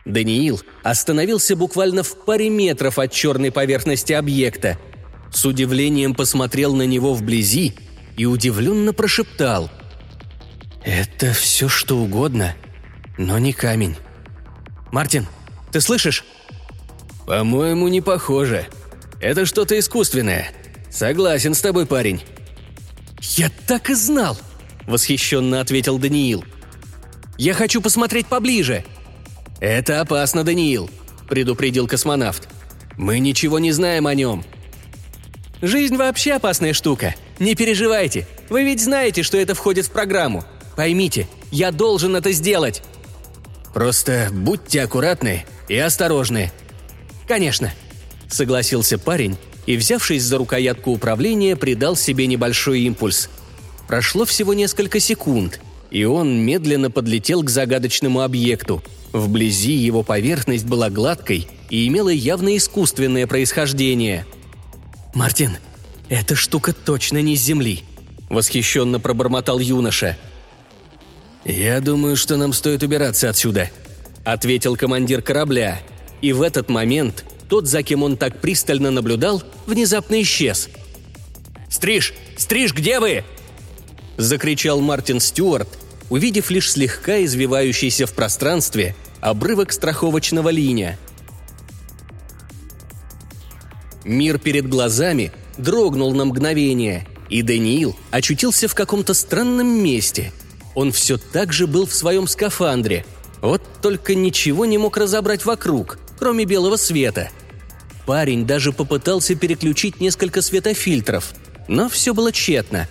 Даниил 0.09 0.61
остановился 0.83 1.55
буквально 1.55 2.03
в 2.03 2.25
паре 2.25 2.49
метров 2.49 2.99
от 2.99 3.11
черной 3.11 3.51
поверхности 3.51 4.13
объекта. 4.13 4.77
С 5.31 5.45
удивлением 5.45 6.15
посмотрел 6.15 6.75
на 6.75 6.83
него 6.83 7.13
вблизи 7.13 7.75
и 8.17 8.25
удивленно 8.25 8.93
прошептал. 8.93 9.69
«Это 10.83 11.33
все 11.33 11.67
что 11.67 11.97
угодно, 11.97 12.55
но 13.17 13.37
не 13.37 13.53
камень. 13.53 13.95
Мартин, 14.91 15.27
ты 15.71 15.81
слышишь?» 15.81 16.25
«По-моему, 17.25 17.87
не 17.87 18.01
похоже. 18.01 18.67
Это 19.21 19.45
что-то 19.45 19.77
искусственное. 19.77 20.51
Согласен 20.89 21.53
с 21.53 21.61
тобой, 21.61 21.85
парень». 21.85 22.23
«Я 23.21 23.51
так 23.67 23.89
и 23.89 23.93
знал!»– 23.93 24.37
восхищенно 24.87 25.61
ответил 25.61 25.99
Даниил. 25.99 26.43
«Я 27.37 27.53
хочу 27.53 27.81
посмотреть 27.81 28.27
поближе!»– 28.27 28.83
«Это 29.59 29.99
опасно, 29.99 30.43
Даниил»,– 30.43 30.89
предупредил 31.29 31.87
космонавт. 31.87 32.47
«Мы 32.97 33.19
ничего 33.19 33.59
не 33.59 33.71
знаем 33.71 34.07
о 34.07 34.15
нем». 34.15 34.45
«Жизнь 35.61 35.97
вообще 35.97 36.33
опасная 36.33 36.73
штука. 36.73 37.15
Не 37.39 37.55
переживайте. 37.55 38.25
Вы 38.49 38.63
ведь 38.63 38.81
знаете, 38.81 39.23
что 39.23 39.37
это 39.37 39.55
входит 39.55 39.87
в 39.87 39.91
программу. 39.91 40.45
Поймите, 40.79 41.27
я 41.51 41.73
должен 41.73 42.15
это 42.15 42.31
сделать». 42.31 42.83
«Просто 43.73 44.29
будьте 44.31 44.81
аккуратны 44.81 45.43
и 45.67 45.77
осторожны». 45.77 46.53
«Конечно»,– 47.27 47.73
согласился 48.29 48.97
парень 48.97 49.35
и, 49.65 49.75
взявшись 49.75 50.23
за 50.23 50.37
рукоятку 50.37 50.91
управления, 50.91 51.57
придал 51.57 51.97
себе 51.97 52.27
небольшой 52.27 52.83
импульс. 52.83 53.29
Прошло 53.89 54.23
всего 54.23 54.53
несколько 54.53 55.01
секунд, 55.01 55.59
и 55.91 56.05
он 56.05 56.39
медленно 56.39 56.89
подлетел 56.89 57.43
к 57.43 57.49
загадочному 57.49 58.21
объекту– 58.21 58.81
Вблизи 59.11 59.73
его 59.73 60.01
поверхность 60.01 60.65
была 60.65 60.89
гладкой 60.89 61.49
и 61.69 61.87
имела 61.89 62.07
явно 62.07 62.55
искусственное 62.55 63.27
происхождение. 63.27 64.25
«Мартин, 65.13 65.57
эта 66.07 66.35
штука 66.35 66.71
точно 66.71 67.21
не 67.21 67.35
с 67.35 67.41
Земли»,– 67.41 67.83
восхищенно 68.29 69.01
пробормотал 69.01 69.59
юноша. 69.59 70.15
«Я 71.49 71.81
думаю, 71.81 72.15
что 72.15 72.37
нам 72.37 72.53
стоит 72.53 72.83
убираться 72.83 73.27
отсюда»,— 73.27 73.71
ответил 74.23 74.75
командир 74.75 75.23
корабля. 75.23 75.81
И 76.21 76.31
в 76.31 76.43
этот 76.43 76.69
момент 76.69 77.25
тот, 77.47 77.65
за 77.65 77.81
кем 77.81 78.03
он 78.03 78.17
так 78.17 78.39
пристально 78.39 78.91
наблюдал, 78.91 79.41
внезапно 79.65 80.21
исчез. 80.21 80.69
«Стриж! 81.67 82.13
Стриж, 82.37 82.75
где 82.75 82.99
вы?»– 82.99 83.23
закричал 84.17 84.79
Мартин 84.79 85.19
Стюарт, 85.19 85.69
увидев 86.11 86.51
лишь 86.51 86.71
слегка 86.71 87.23
извивающийся 87.23 88.05
в 88.05 88.13
пространстве 88.13 88.95
обрывок 89.19 89.71
страховочного 89.71 90.49
линия. 90.49 90.99
Мир 94.03 94.37
перед 94.37 94.69
глазами 94.69 95.31
дрогнул 95.57 96.13
на 96.13 96.25
мгновение, 96.25 97.07
и 97.27 97.41
Даниил 97.41 97.97
очутился 98.11 98.67
в 98.67 98.75
каком-то 98.75 99.15
странном 99.15 99.67
месте. 99.83 100.31
Он 100.79 100.93
все 100.93 101.17
так 101.17 101.51
же 101.51 101.67
был 101.67 101.85
в 101.85 101.93
своем 101.93 102.25
скафандре, 102.25 103.05
вот 103.41 103.61
только 103.81 104.15
ничего 104.15 104.65
не 104.65 104.77
мог 104.77 104.95
разобрать 104.95 105.43
вокруг, 105.43 105.99
кроме 106.17 106.45
белого 106.45 106.77
света. 106.77 107.31
Парень 108.05 108.47
даже 108.47 108.71
попытался 108.71 109.35
переключить 109.35 109.99
несколько 109.99 110.41
светофильтров, 110.41 111.33
но 111.67 111.89
все 111.89 112.13
было 112.13 112.31
тщетно. 112.31 112.87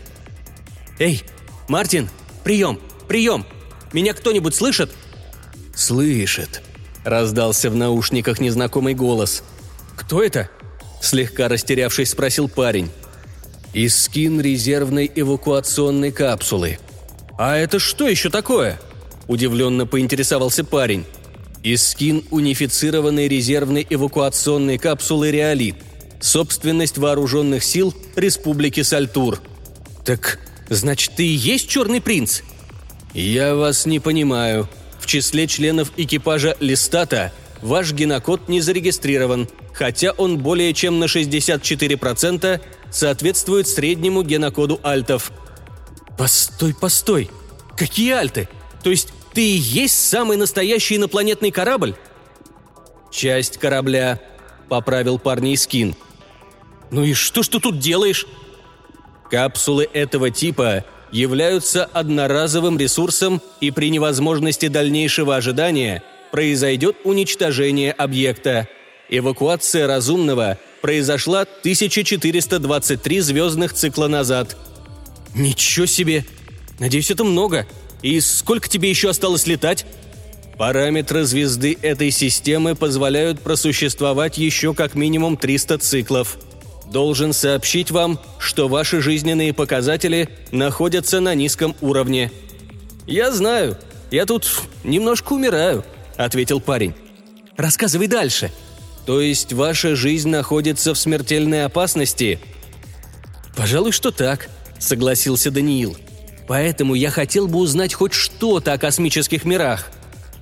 «Эй, 0.99 1.23
Мартин, 1.67 2.11
прием, 2.45 2.79
прием! 3.09 3.47
Меня 3.95 4.13
кто-нибудь 4.13 4.55
слышит?» 4.55 4.91
«Слышит»,— 5.75 6.61
раздался 7.05 7.71
в 7.71 7.75
наушниках 7.75 8.39
незнакомый 8.39 8.93
голос. 8.93 9.43
«Кто 9.97 10.23
это?»– 10.23 10.51
слегка 11.01 11.49
растерявшись 11.49 12.11
спросил 12.11 12.51
парень. 12.51 12.91
«Искин 13.73 14.43
резервной 14.43 15.11
эвакуационной 15.15 16.13
капсулы». 16.13 16.79
«А 17.39 17.57
это 17.57 17.79
что 17.79 18.07
еще 18.07 18.29
такое?»– 18.29 18.81
удивленно 19.29 19.87
поинтересовался 19.87 20.65
парень. 20.65 21.07
«Искин 21.63 22.25
унифицированной 22.31 23.29
резервной 23.29 23.87
эвакуационной 23.89 24.77
капсулы 24.77 25.31
«Реолит». 25.31 25.77
Собственность 26.21 26.99
вооруженных 26.99 27.65
сил 27.65 27.95
Республики 28.17 28.83
Сальтур». 28.83 29.41
«Так, 30.05 30.41
значит, 30.69 31.13
ты 31.17 31.27
и 31.27 31.33
есть 31.33 31.69
Черный 31.69 32.01
принц?» 32.01 32.43
«Я 33.15 33.55
вас 33.55 33.87
не 33.87 34.01
понимаю. 34.01 34.69
В 35.01 35.07
числе 35.07 35.47
членов 35.47 35.93
экипажа 35.97 36.57
Листата 36.61 37.33
ваш 37.63 37.93
генокод 37.93 38.49
не 38.49 38.61
зарегистрирован 38.61 39.49
хотя 39.79 40.11
он 40.11 40.39
более 40.39 40.75
чем 40.75 40.99
на 40.99 41.05
64% 41.05 42.61
соответствует 42.91 43.69
среднему 43.69 44.25
генокоду 44.25 44.81
альтов. 44.83 45.31
«Постой, 46.19 46.75
постой! 46.75 47.31
Какие 47.77 48.13
альты? 48.13 48.49
То 48.83 48.91
есть 48.91 49.11
ты 49.33 49.41
и 49.41 49.57
есть 49.57 49.95
самый 50.09 50.37
настоящий 50.37 50.97
инопланетный 50.97 51.51
корабль?» 51.53 51.95
«Часть 53.11 53.59
корабля»,— 53.59 54.21
поправил 54.69 55.19
парней 55.19 55.57
Скин. 55.57 55.95
«Ну 56.91 57.05
и 57.05 57.15
что 57.15 57.43
ж 57.43 57.49
ты 57.49 57.61
тут 57.61 57.79
делаешь?» 57.79 58.27
«Капсулы 59.31 59.89
этого 59.93 60.31
типа 60.31 60.85
являются 61.13 61.85
одноразовым 61.85 62.79
ресурсом, 62.79 63.41
и 63.61 63.71
при 63.71 63.89
невозможности 63.89 64.69
дальнейшего 64.69 65.37
ожидания 65.37 66.03
произойдет 66.33 66.97
уничтожение 67.05 67.93
объекта», 67.93 68.69
Эвакуация 69.11 69.87
разумного 69.87 70.59
произошла 70.83 71.43
1423 71.43 73.21
звездных 73.21 73.73
цикла 73.73 74.07
назад. 74.07 74.57
Ничего 75.39 75.87
себе! 75.87 76.25
Надеюсь, 76.79 77.11
это 77.11 77.25
много. 77.25 77.67
И 78.03 78.21
сколько 78.21 78.69
тебе 78.69 78.91
еще 78.91 79.11
осталось 79.11 79.47
летать? 79.47 79.87
Параметры 80.57 81.25
звезды 81.25 81.79
этой 81.81 82.11
системы 82.11 82.75
позволяют 82.75 83.41
просуществовать 83.41 84.39
еще 84.39 84.75
как 84.75 84.95
минимум 84.95 85.37
300 85.37 85.79
циклов. 85.79 86.39
Должен 86.91 87.33
сообщить 87.33 87.91
вам, 87.91 88.21
что 88.39 88.69
ваши 88.69 89.01
жизненные 89.01 89.53
показатели 89.53 90.29
находятся 90.51 91.21
на 91.21 91.35
низком 91.35 91.77
уровне. 91.81 92.33
«Я 93.07 93.31
знаю. 93.31 93.79
Я 94.11 94.27
тут 94.27 94.51
немножко 94.85 95.35
умираю»,— 95.35 95.85
ответил 96.17 96.61
парень. 96.61 96.95
«Рассказывай 97.57 98.07
дальше», 98.07 98.51
то 99.09 99.23
есть 99.23 99.55
ваша 99.55 99.97
жизнь 99.97 100.29
находится 100.29 100.93
в 100.93 100.99
смертельной 100.99 101.65
опасности?» 101.65 102.39
«Пожалуй, 103.57 103.93
что 103.93 104.11
так»,— 104.11 104.51
согласился 104.79 105.51
Даниил. 105.51 105.97
«Поэтому 106.47 106.95
я 106.95 107.11
хотел 107.11 107.47
бы 107.47 107.59
узнать 107.59 107.95
хоть 107.95 108.13
что-то 108.13 108.73
о 108.73 108.79
космических 108.79 109.45
мирах». 109.45 109.91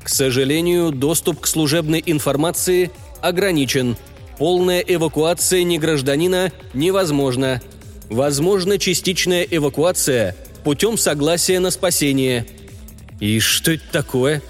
«К 0.02 0.08
сожалению, 0.08 0.92
доступ 0.92 1.40
к 1.40 1.46
служебной 1.46 2.02
информации 2.06 2.92
ограничен. 3.20 3.96
Полная 4.38 4.80
эвакуация 4.80 5.64
негражданина 5.64 6.52
невозможна. 6.74 7.60
Возможна 8.08 8.78
частичная 8.78 9.42
эвакуация 9.42 10.36
путем 10.62 10.96
согласия 10.96 11.58
на 11.58 11.70
спасение». 11.70 12.46
«И 13.18 13.40
что 13.40 13.72
это 13.72 13.84
такое?» 13.90 14.42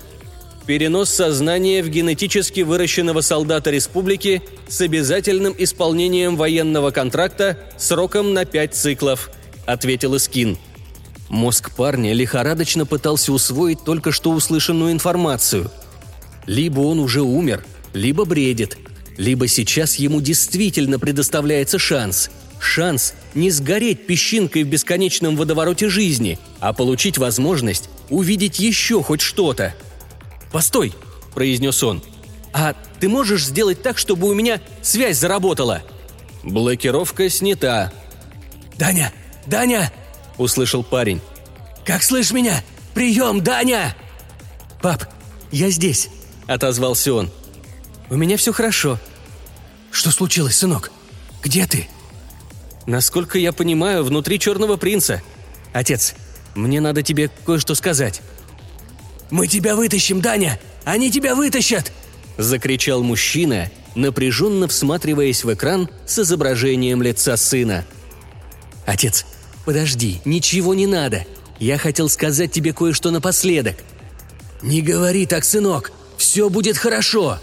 перенос 0.67 1.11
сознания 1.11 1.81
в 1.83 1.89
генетически 1.89 2.61
выращенного 2.61 3.21
солдата 3.21 3.71
республики 3.71 4.43
с 4.69 4.81
обязательным 4.81 5.55
исполнением 5.57 6.37
военного 6.37 6.91
контракта 6.91 7.57
сроком 7.79 8.35
на 8.35 8.45
пять 8.45 8.75
циклов»,— 8.75 9.31
ответил 9.67 10.15
Искин. 10.15 10.57
Мозг 11.29 11.75
парня 11.75 12.13
лихорадочно 12.13 12.87
пытался 12.87 13.33
усвоить 13.33 13.85
только 13.85 14.13
что 14.13 14.31
услышанную 14.31 14.93
информацию. 14.93 15.71
Либо 16.47 16.81
он 16.81 17.01
уже 17.01 17.23
умер, 17.23 17.65
либо 17.93 18.25
бредит, 18.25 18.79
либо 19.17 19.49
сейчас 19.49 19.97
ему 19.97 20.21
действительно 20.21 20.99
предоставляется 20.99 21.79
шанс. 21.79 22.31
Шанс 22.61 23.15
не 23.35 23.51
сгореть 23.51 24.07
песчинкой 24.07 24.63
в 24.63 24.69
бесконечном 24.69 25.37
водовороте 25.37 25.89
жизни, 25.89 26.39
а 26.61 26.73
получить 26.73 27.19
возможность 27.19 27.91
увидеть 28.09 28.59
еще 28.61 29.03
хоть 29.03 29.21
что-то— 29.21 29.75
«Постой!»– 30.57 30.95
произнес 31.35 31.83
он. 31.83 32.03
«А 32.55 32.75
ты 32.99 33.11
можешь 33.11 33.45
сделать 33.45 33.83
так, 33.83 33.99
чтобы 33.99 34.27
у 34.27 34.33
меня 34.33 34.61
связь 34.81 35.19
заработала?» 35.19 35.83
«Блокировка 36.43 37.29
снята». 37.29 37.93
«Даня! 38.79 39.13
Даня!»– 39.47 39.93
услышал 40.39 40.83
парень. 40.83 41.21
«Как 41.85 42.03
слышь 42.03 42.33
меня? 42.33 42.63
Прием, 42.95 43.43
Даня!» 43.43 43.97
«Пап, 44.83 45.05
я 45.51 45.71
здесь»,– 45.71 46.09
отозвался 46.47 47.15
он. 47.15 47.31
«У 48.11 48.17
меня 48.17 48.37
все 48.37 48.53
хорошо». 48.53 48.99
«Что 49.91 50.11
случилось, 50.11 50.59
сынок? 50.59 50.91
Где 51.43 51.67
ты?» 51.67 51.89
«Насколько 52.87 53.39
я 53.39 53.53
понимаю, 53.53 54.05
внутри 54.05 54.39
Черного 54.39 54.77
Принца. 54.77 55.23
Отец, 55.73 56.15
мне 56.55 56.81
надо 56.81 57.03
тебе 57.03 57.31
кое-что 57.45 57.75
сказать». 57.75 58.23
«Мы 59.31 59.49
тебя 59.49 59.75
вытащим, 59.75 60.21
Даня! 60.21 60.61
Они 60.85 61.11
тебя 61.11 61.35
вытащат!»– 61.35 61.93
закричал 62.39 63.03
мужчина, 63.03 63.71
напряженно 63.97 64.69
всматриваясь 64.69 65.43
в 65.43 65.53
экран 65.53 65.89
с 66.07 66.21
изображением 66.21 67.03
лица 67.03 67.37
сына. 67.37 67.85
«Отец, 68.85 69.27
подожди, 69.67 70.21
ничего 70.25 70.73
не 70.73 70.87
надо. 70.87 71.27
Я 71.59 71.77
хотел 71.77 72.09
сказать 72.09 72.53
тебе 72.53 72.73
кое-что 72.73 73.11
напоследок». 73.11 73.77
«Не 74.63 74.81
говори 74.81 75.27
так, 75.27 75.45
сынок, 75.45 75.93
все 76.17 76.49
будет 76.49 76.79
хорошо!» 76.79 77.39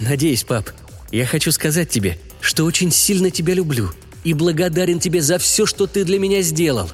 «Надеюсь, 0.00 0.42
пап, 0.42 0.70
я 1.12 1.26
хочу 1.26 1.52
сказать 1.52 1.90
тебе, 1.90 2.18
что 2.40 2.64
очень 2.64 2.90
сильно 2.90 3.30
тебя 3.30 3.54
люблю 3.54 3.92
и 4.24 4.34
благодарен 4.34 4.98
тебе 4.98 5.22
за 5.22 5.38
все, 5.38 5.64
что 5.64 5.86
ты 5.86 6.04
для 6.04 6.18
меня 6.18 6.42
сделал. 6.42 6.90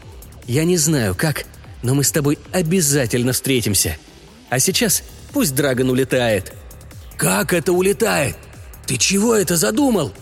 Я 0.47 0.65
не 0.65 0.77
знаю, 0.77 1.15
как, 1.15 1.47
но 1.83 1.95
мы 1.95 2.05
с 2.05 2.13
тобой 2.13 2.39
обязательно 2.53 3.33
встретимся. 3.33 3.97
А 4.51 4.59
сейчас 4.59 5.03
пусть 5.33 5.55
Драгон 5.55 5.89
улетает». 5.91 6.53
«Как 7.17 7.53
это 7.53 7.73
улетает? 7.73 8.37
Ты 8.87 8.99
чего 8.99 9.35
это 9.35 9.57
задумал?» 9.57 10.13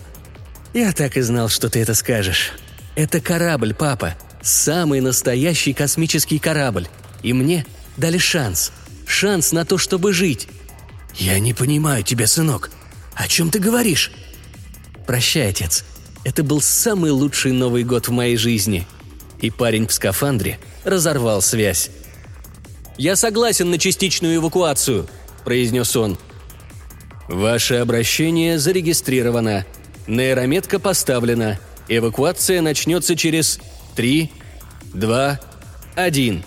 «Я 0.73 0.91
так 0.91 1.17
и 1.17 1.21
знал, 1.21 1.49
что 1.49 1.69
ты 1.69 1.79
это 1.79 1.93
скажешь. 1.93 2.53
Это 2.95 3.19
корабль, 3.21 3.73
папа. 3.73 4.15
Самый 4.41 5.01
настоящий 5.01 5.73
космический 5.73 6.39
корабль. 6.39 6.87
И 7.23 7.33
мне 7.33 7.65
дали 7.97 8.17
шанс. 8.17 8.71
Шанс 9.05 9.51
на 9.51 9.65
то, 9.65 9.77
чтобы 9.77 10.13
жить». 10.13 10.47
«Я 11.15 11.39
не 11.39 11.53
понимаю 11.53 12.03
тебя, 12.03 12.25
сынок. 12.25 12.71
О 13.13 13.27
чем 13.27 13.51
ты 13.51 13.59
говоришь?» 13.59 14.11
«Прощай, 15.05 15.49
отец. 15.49 15.85
Это 16.23 16.43
был 16.43 16.59
самый 16.59 17.11
лучший 17.11 17.51
Новый 17.51 17.83
год 17.83 18.07
в 18.07 18.11
моей 18.11 18.35
жизни». 18.35 18.87
И 19.39 19.51
парень 19.51 19.87
в 19.87 19.93
скафандре 19.93 20.59
разорвал 20.83 21.41
связь. 21.41 21.91
«Я 22.97 23.15
согласен 23.15 23.69
на 23.69 23.77
частичную 23.77 24.37
эвакуацию»,– 24.37 25.07
произнес 25.43 25.95
он. 25.95 26.17
«Ваше 27.27 27.75
обращение 27.75 28.57
зарегистрировано. 28.57 29.65
Нейрометка 30.07 30.79
поставлена. 30.79 31.59
Эвакуация 31.87 32.61
начнется 32.61 33.15
через 33.15 33.59
три, 33.95 34.31
два, 34.93 35.39
один». 35.95 36.43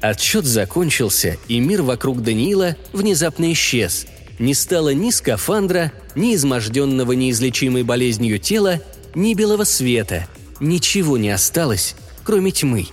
Отсчет 0.00 0.46
закончился, 0.46 1.36
и 1.46 1.60
мир 1.60 1.82
вокруг 1.82 2.22
Даниила 2.22 2.76
внезапно 2.92 3.52
исчез. 3.52 4.06
Не 4.38 4.54
стало 4.54 4.94
ни 4.94 5.10
скафандра, 5.10 5.92
ни 6.14 6.34
изможденного 6.34 7.12
неизлечимой 7.12 7.82
болезнью 7.82 8.38
тела, 8.38 8.80
ни 9.14 9.34
белого 9.34 9.64
света. 9.64 10.26
Ничего 10.58 11.18
не 11.18 11.30
осталось, 11.30 11.96
кроме 12.24 12.50
тьмы. 12.50 12.86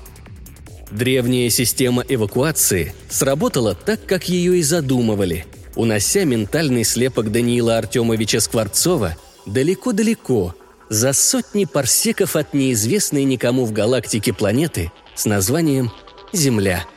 Древняя 0.91 1.49
система 1.49 2.03
эвакуации 2.07 2.93
сработала 3.09 3.75
так, 3.75 4.05
как 4.05 4.27
ее 4.27 4.57
и 4.57 4.63
задумывали, 4.63 5.45
унося 5.75 6.23
ментальный 6.25 6.83
слепок 6.83 7.31
Даниила 7.31 7.77
Артемовича 7.77 8.39
Скворцова 8.39 9.15
далеко-далеко, 9.45 10.55
за 10.89 11.13
сотни 11.13 11.65
парсеков 11.65 12.35
от 12.35 12.53
неизвестной 12.53 13.23
никому 13.23 13.65
в 13.65 13.71
галактике 13.71 14.33
планеты 14.33 14.91
с 15.15 15.25
названием 15.25 15.91
Земля– 16.33 16.85